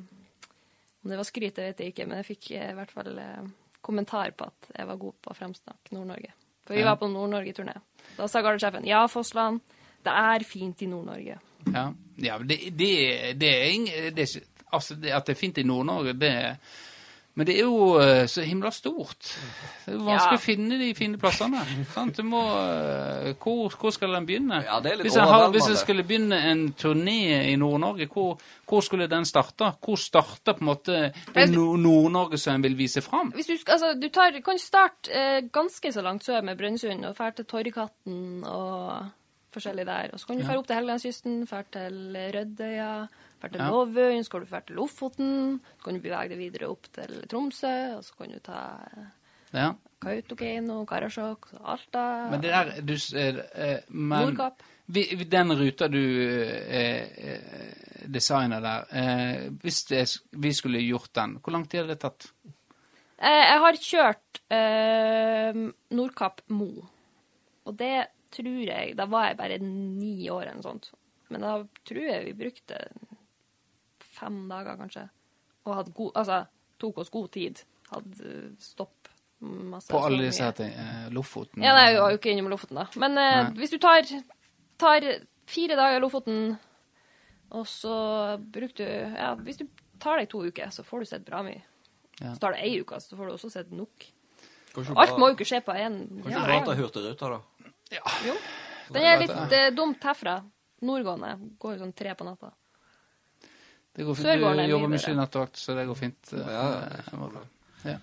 [1.04, 3.18] Om det var skryt, det vet jeg ikke, men jeg fikk eh, i hvert fall
[3.22, 3.44] eh,
[3.86, 6.32] kommentar på at jeg var god på å fremsnakke Nord-Norge.
[6.66, 6.88] For vi Ja.
[6.90, 7.76] var på Nord-Norge-turné.
[8.16, 9.60] Da sa gardesjefen ja, Fossland,
[10.02, 11.38] det er fint i Nord-Norge.
[11.72, 11.84] Ja,
[12.18, 12.90] ja det, det,
[13.38, 16.56] det er det er ikke Altså, det, at det er fint i Nord-Norge, det er
[17.37, 19.26] Men det er jo eh, så himla stort.
[19.84, 20.41] Det er jo vanskelig Ja.
[20.41, 21.61] å finne de fine plassene.
[22.24, 24.62] må eh, hvor, hvor skal den begynne?
[24.64, 29.07] Ja, hvis, jeg har, hvis jeg skulle begynne en turné i Nord-Norge, hvor, hvor skulle
[29.07, 29.68] den starte?
[29.84, 31.12] Hvor starter på en måte
[31.53, 33.32] Nord- Nord-Norge som en vil vise fram?
[33.37, 37.14] Hvis du, altså, du tar, kan starte eh, ganske så langt sør med Brønnøysund og
[37.20, 39.11] dra til Torgkatten og
[39.53, 40.11] forskjellig der.
[40.12, 40.49] Og så kan du Ja.
[40.55, 42.91] dra opp til Helgelandskysten, dra til Rødøya,
[43.41, 45.61] dra til Lovøyen, kan du dra til Lofoten.
[45.78, 48.61] Så kan du bevege deg videre opp til Tromsø, og så kan du ta
[49.55, 49.74] Ja.
[50.03, 54.62] Kautokeino, Karasjok, Alta, Men det der du, eh, eh, men, Nordkapp.
[54.93, 61.39] vi, Den ruta du eh, eh, designer der, eh, hvis det, vi skulle gjort den,
[61.41, 62.28] hvor lang tid hadde det tatt?
[63.18, 64.43] Eh, jeg har kjørt
[65.97, 66.68] Nordkapp Mo,
[67.64, 70.91] og det tror jeg Da var jeg bare ni år eller noe sånt.
[71.30, 71.55] Men da
[71.87, 72.76] tror jeg vi brukte
[74.16, 75.06] fem dager, kanskje.
[75.66, 76.40] Og hadde god, altså,
[76.82, 77.62] tok oss god tid.
[77.92, 79.10] Hadde eh, stopp
[79.40, 79.90] masse.
[79.92, 80.72] På alle disse ting?
[80.72, 81.62] eh, Lofoten?
[81.62, 82.86] Ja, nei, jeg var jo ikke innom Lofoten, da.
[83.02, 84.06] Men eh, hvis du tar,
[84.80, 85.06] tar
[85.50, 86.56] fire dager i Lofoten,
[87.56, 87.94] og så
[88.42, 89.66] bruker du Ja, hvis du
[90.02, 91.62] tar deg to uker, så får du sett bra mye.
[92.18, 92.32] Ja.
[92.34, 94.08] Så tar det ei uke, så får du også sett nok.
[94.74, 95.94] Kanskje Alt må jo ikke skje på én
[96.24, 97.38] Kanskje ja, en- tar Hurtigruta, da?
[98.26, 98.34] Jo.
[98.92, 100.38] Den er litt eh, dumt herfra.
[100.84, 101.30] Nordgående
[101.62, 102.50] går jo sånn tre på natta.
[103.97, 104.26] Det går fint.
[104.26, 106.32] Du er jobber mye nattevakt, så det går fint.
[106.36, 106.64] Ja,
[107.86, 107.99] ja.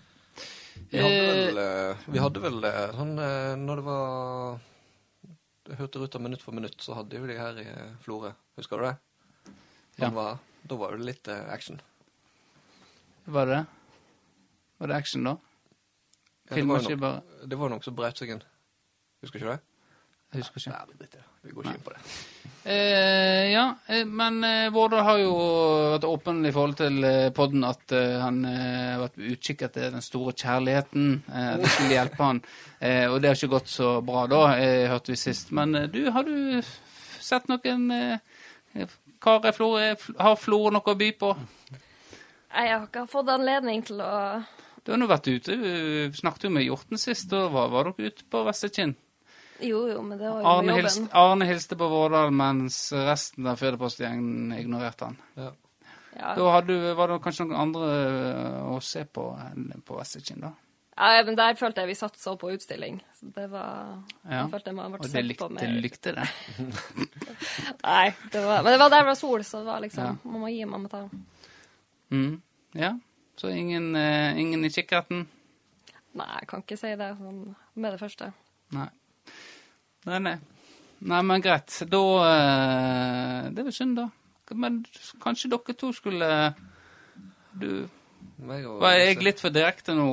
[0.90, 4.60] Vi hadde Eh, vel, vi hadde vel sånn eh, Når det var
[5.70, 7.66] Jeg hørte Ruta minutt for minutt, så hadde jo de her i
[8.04, 8.34] Florø.
[8.58, 8.96] Husker du det?
[10.02, 10.10] Ja.
[10.14, 10.38] Var,
[10.70, 11.80] da var det litt eh, action.
[13.26, 13.62] Var det?
[14.82, 15.38] Var det action, da?
[16.52, 18.44] Filmer ikke bare Det var noe som brøt seg inn.
[19.24, 19.62] Husker ikke du det?
[20.34, 20.74] Jeg husker ikke.
[20.74, 21.26] Nei, det.
[21.44, 22.02] Vi går ikke inn på det.
[22.64, 25.32] Eh, ja, eh, men eh, Vårdal har jo
[25.98, 29.90] vært åpen i forhold til eh, podden at eh, han har vært på utkikk etter
[29.92, 31.10] den store kjærligheten.
[31.28, 32.44] Eh, det skulle hjelpe han.
[32.84, 35.54] Eh, og det har ikke gått så bra da, eh, hørte vi sist.
[35.56, 36.60] Men eh, du, har du
[37.24, 38.90] sett noen eh,
[39.24, 39.56] karer
[40.20, 41.30] Har Flore noe å by på?
[41.72, 44.12] Nei, Jeg har ikke fått anledning til å
[44.84, 45.56] Du har nå vært ute.
[45.56, 47.30] Vi snakket jo med Hjorten sist.
[47.32, 48.98] Da var, var dere ute på Vestekinn.
[49.62, 50.82] Jo, jo, men det var jo Arne, jobben.
[50.84, 51.10] hilste.
[51.14, 55.18] Arne hilste på Vårdal, mens resten av Firdapost-gjengen ignorerte han.
[55.36, 55.52] Ja.
[56.16, 56.36] Ja.
[56.38, 60.42] Da hadde, du- var det kanskje noen andre øh, å se på enn på Vestekinn,
[60.42, 60.52] da?
[60.98, 63.00] ja, men der følte jeg vi satt så på utstilling.
[63.18, 64.44] Så det var Ja.
[64.44, 65.82] Jeg følte man Og ble det sett likte, på Og mer.
[65.82, 66.28] likte det.
[67.84, 70.16] Nei, det var, men det var der det var sol, så det var liksom Ja.
[70.24, 71.10] Man må gi, man må ta.
[72.12, 72.42] Mm.
[72.76, 72.92] Ja,
[73.38, 75.26] så ingen, uh, ingen i kikkerten?
[76.14, 78.32] Nei, jeg kan ikke si det sånn med det første.
[78.72, 78.88] Nei.
[80.06, 80.38] Nei, nei.
[81.04, 81.74] Nei, men greit.
[81.92, 84.08] Da eh, Det er vel synd, da.
[84.54, 84.84] Men
[85.24, 86.30] kanskje dere to skulle
[87.60, 87.88] Du
[88.44, 90.10] Var jeg litt for direkte nå?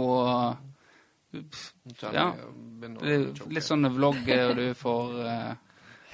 [2.10, 2.26] ja.
[3.50, 5.52] Litt sånn vlogg, og du får eh,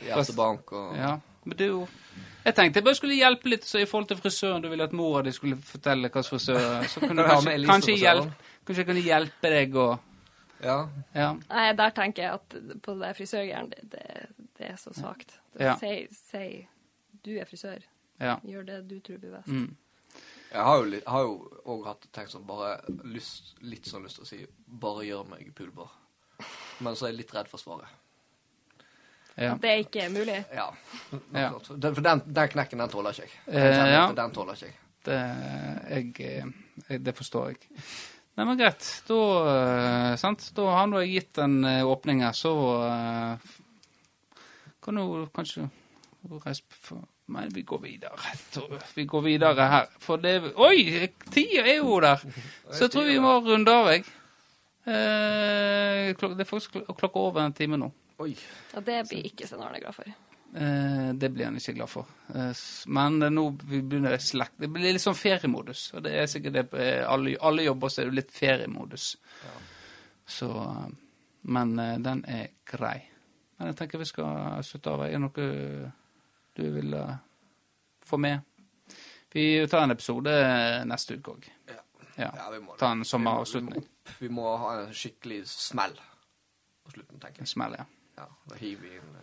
[0.06, 1.14] Hjertebank og Ja.
[1.46, 1.86] Men det er jo
[2.44, 4.62] Jeg tenkte jeg bare skulle hjelpe litt så i forhold til frisøren.
[4.62, 8.50] Du ville at mora di skulle fortelle hvilken frisør Så kunne du kanskje, kanskje, hjelpe,
[8.66, 10.05] kanskje jeg kunne hjelpe deg og
[10.62, 10.88] Ja.
[11.14, 11.32] Ja.
[11.50, 15.34] Nei, der tenker jeg at på det frisørgreiene, det, det, det er så svakt.
[15.60, 15.74] Ja.
[15.80, 16.46] Si, si
[17.24, 17.82] du er frisør.
[18.22, 18.38] ja.
[18.44, 19.48] Gjør det du tror blir best.
[19.52, 19.76] Mm.
[20.52, 21.32] Jeg har jo, litt, har jo
[21.64, 22.70] også hatt tenkt sånn bare
[23.04, 25.90] lyst, litt sånn lyst til å si bare gjør meg pulbar.
[26.80, 27.88] Men så er jeg litt redd for svaret.
[29.36, 29.52] ja.
[29.52, 30.38] At det ikke er mulig.
[30.54, 30.70] Ja.
[31.34, 31.50] Ja.
[31.68, 33.34] Den, for den, den knekken, den tåler ikke jeg.
[33.46, 34.04] Den, Eh, kjenner ja.
[34.16, 34.78] Den tåler ikke jeg.
[35.06, 35.18] Det,
[35.90, 36.46] jeg, eh,
[36.88, 37.82] jeg, det forstår jeg.
[38.36, 38.84] Nei, men greit.
[39.08, 39.18] Da,
[39.48, 40.50] eh, sant?
[40.56, 42.52] da har jeg gitt den eh, åpning så
[42.84, 43.52] eh,
[44.84, 45.70] kan du kanskje
[46.44, 48.34] reise på Men vi går videre.
[48.94, 49.88] Vi går videre her.
[49.98, 51.08] For det Oi!
[51.34, 52.22] Tida er jo der!
[52.70, 54.04] Så jeg tror vi må runde av, jeg.
[54.86, 57.90] Eh, det er faktisk klokka over en time nå.
[58.22, 58.36] Oi.
[58.76, 60.12] Og det blir ikke Svein Arne glad for.
[60.54, 62.06] Eh, det blir han ikke glad for.
[62.34, 62.52] Eh,
[62.86, 64.54] men nå vi begynner det slekt.
[64.62, 65.90] Det blir litt sånn feriemodus.
[65.94, 69.16] Og det er sikkert det eh, alle, alle jobber så er det litt feriemodus.
[70.26, 70.86] Så eh,
[71.42, 72.96] Men den er grei.
[73.58, 75.04] Men jeg tenker vi skal slutte av.
[75.06, 75.92] Er det noe
[76.56, 76.96] du vil
[78.04, 78.40] få med?
[79.32, 80.32] Vi tar en episode
[80.88, 81.46] neste uke òg.
[81.68, 81.78] Ja.
[82.16, 82.30] Ja.
[82.34, 82.74] Ja, vi må.
[82.80, 83.84] Ta en Vi sommeravslutning.
[84.18, 85.92] vi må ha en skikkelig smell
[86.86, 87.52] på slutten, tenker En jeg.
[87.52, 87.84] smell, ja.
[88.16, 89.16] Ja, Da hiver vi inn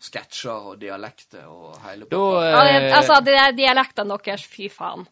[0.00, 2.50] sketsjer og dialekter og hele Da eh...
[2.50, 5.06] Ja, det, altså, det er dialektene deres, fy faen.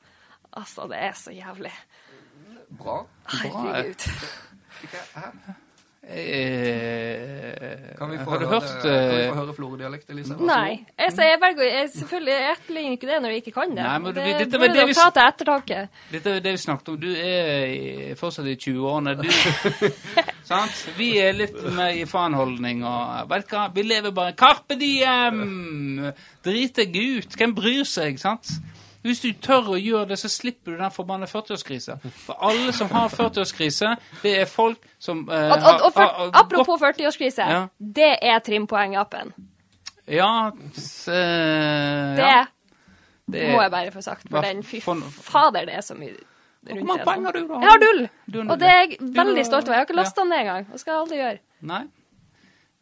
[0.57, 1.74] Altså, det er så jævlig.
[2.78, 3.03] Bra.
[3.28, 4.09] Herregud.
[5.14, 5.59] Hæ?
[6.09, 10.36] Eh, Kan vi få Har du høre, hørt kan vi eh, få høre Florø-dialekt, Elise?
[10.40, 10.78] Nei.
[10.98, 13.82] Altså, jeg velger jeg, Selvfølgelig jeg etterligner ikke det når jeg ikke kan det.
[13.84, 15.80] Nei, men det, det, dette det var det å vi- til ettertanke.
[16.12, 16.98] Dette er det vi snakket om.
[17.02, 19.16] Du er fortsatt i 20-årene.
[20.50, 20.80] Sant?
[20.96, 26.09] Vi er litt med i faenholdning og Vet hva, vi lever bare Carpe diem!
[26.44, 27.36] Drit deg ut.
[27.36, 28.54] Hvem bryr seg, sant?
[29.03, 31.99] Hvis du tør å gjøre det, så slipper du den forbanna 40-årskrisa.
[32.26, 33.92] For alle som har 40-årskrise,
[34.22, 37.61] det er folk som eh, Og, og, og for, har- har apropos 40-årskrise, Ja.
[37.78, 39.30] det er trimpoeng i appen.
[40.09, 42.44] Ja, s, eh, Det ja,
[43.30, 44.26] det må jeg bare få sagt.
[44.30, 47.05] For den, fy fader, det er så mye Hvor rundt mange det.
[47.07, 47.61] poeng har du, da?
[47.61, 48.51] Jeg har null!
[48.51, 49.74] Og det er jeg veldig stolt over.
[49.76, 50.24] Jeg har ikke ja.
[50.24, 50.66] den engang.
[50.72, 51.38] Og skal aldri gjøre.
[51.61, 51.82] Nei.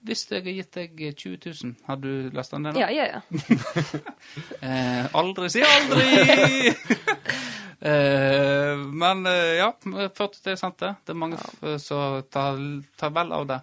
[0.06, 2.76] Hvis jeg har gitt deg 20 000, har du lasta den ned?
[2.76, 2.82] nå?
[2.84, 3.20] Ja, ja, ja.
[4.66, 6.70] Eh, aldri si aldri!
[7.90, 10.94] eh, men eh, ja, 40 er sant det.
[11.04, 11.76] Det er mange ja.
[11.82, 12.62] som tar,
[12.98, 13.60] tar vel av det.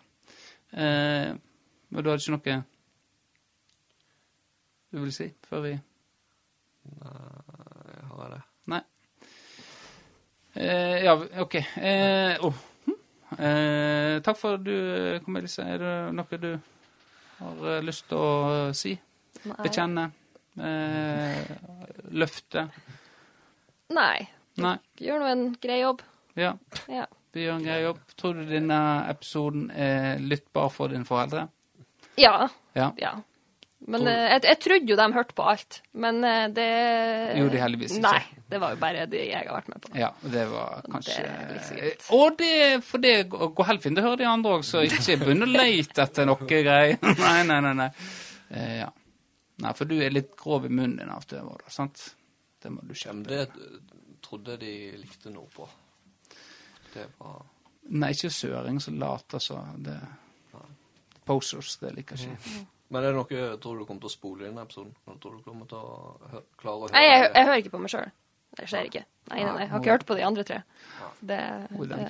[0.74, 2.62] Eh, men du hadde ikke noe
[4.94, 7.14] du vil si før vi Nei,
[7.96, 8.42] Jeg har det.
[8.70, 8.82] Nei.
[10.54, 11.56] Eh, ja, OK.
[11.56, 12.60] Eh, oh.
[13.38, 14.76] Eh, takk for at du
[15.26, 15.66] kom, Elise.
[15.66, 16.52] Er det noe du
[17.40, 18.34] har eh, lyst til å
[18.68, 18.94] eh, si?
[19.44, 19.58] Nei.
[19.64, 20.06] Bekjenne?
[20.60, 21.52] Eh,
[22.14, 22.68] løfte?
[23.94, 24.24] Nei.
[24.64, 24.78] Nei.
[25.02, 26.04] Gjør nå en grei jobb.
[26.40, 26.54] Ja.
[26.92, 27.08] Ja.
[27.34, 28.02] Vi gjør en grei jobb.
[28.20, 28.80] Tror du denne
[29.10, 31.48] episoden er lyttbar for dine foreldre?
[32.22, 32.48] Ja.
[32.78, 32.92] Ja.
[33.02, 33.16] ja.
[33.92, 36.68] Men eh, jeg, jeg trodde jo de hørte på alt, men eh, det
[37.36, 38.04] Gjorde de heldigvis ikke.
[38.06, 38.44] Nei.
[38.54, 39.92] Det var jo bare det jeg har vært med på.
[39.98, 41.78] Ja, det var kanskje Det så.
[42.16, 43.98] Og det, for det går helt fint.
[43.98, 47.00] Det hører de andre òg, så ikke begynn å leite etter noe greier.
[47.24, 47.74] Nei, nei, nei.
[47.82, 47.90] nei.
[48.54, 48.92] Eh, ja.
[49.64, 52.06] Nei, for du er litt grov i munnen din av og da, sant?
[52.64, 55.68] Det må du skjerpe deg det trodde de likte noe på.
[56.94, 57.42] Det var
[57.94, 59.98] Nei, ikke søring som later som det
[61.28, 62.64] Posers, det liker ikke jeg.
[62.94, 64.92] Men er det noe tror du kommer til å spole i denne episoden?
[65.08, 67.82] Eller tror du kommer til å klare å høre Nei, jeg, jeg hører ikke på
[67.82, 68.12] meg sjøl.
[68.54, 69.02] Det skjer ikke.
[69.32, 69.64] Nei, nei, nei.
[69.64, 70.60] Jeg har ikke hørt på de andre tre.
[71.26, 71.40] Det,
[71.90, 72.02] det.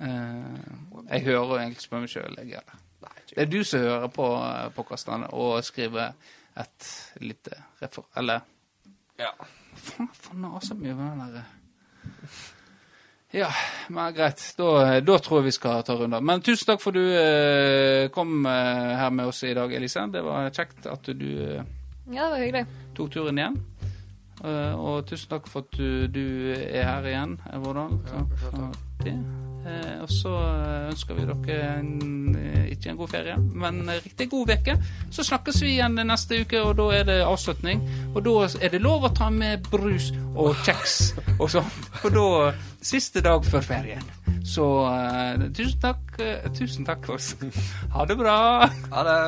[0.00, 0.68] Eh,
[1.10, 2.80] jeg hører egentlig ikke på meg sjøl, jeg gjør det.
[3.28, 6.16] Det er du som hører på eh, podkastene og skriver
[6.58, 6.88] et
[7.20, 8.08] lite refer...
[8.16, 8.46] Eller
[9.20, 9.34] Ja.
[9.78, 11.44] Faen, faen så mye med den derre
[13.36, 13.48] Ja,
[13.92, 14.40] men greit.
[14.56, 16.22] Da, da tror jeg vi skal ta runder.
[16.24, 20.06] Men tusen takk for du eh, kom eh, her med oss i dag, Elise.
[20.12, 21.60] Det var kjekt at du eh,
[22.08, 22.64] Ja, det var hyggelig.
[22.96, 23.58] tok turen igjen.
[24.44, 26.24] Eh, og tusen takk for at du, du
[26.56, 27.98] er her igjen, Vårdal.
[29.04, 29.47] Eh,
[30.02, 31.90] og så eh, ønsker vi dere en,
[32.38, 34.76] eh, ikke en god ferie, men en riktig god uke.
[35.14, 37.82] Så snakkes vi igjen neste uke, og da er det avslutning.
[38.14, 40.98] Og da er det lov å ta med brus og kjeks
[41.42, 41.70] og sånn.
[42.02, 42.28] For da
[42.88, 44.04] Siste dag før ferien.
[44.46, 46.12] Så eh, tusen takk.
[46.22, 47.18] eh, tusen takk for.
[47.94, 48.40] Ha det bra.
[48.94, 49.20] Ha det.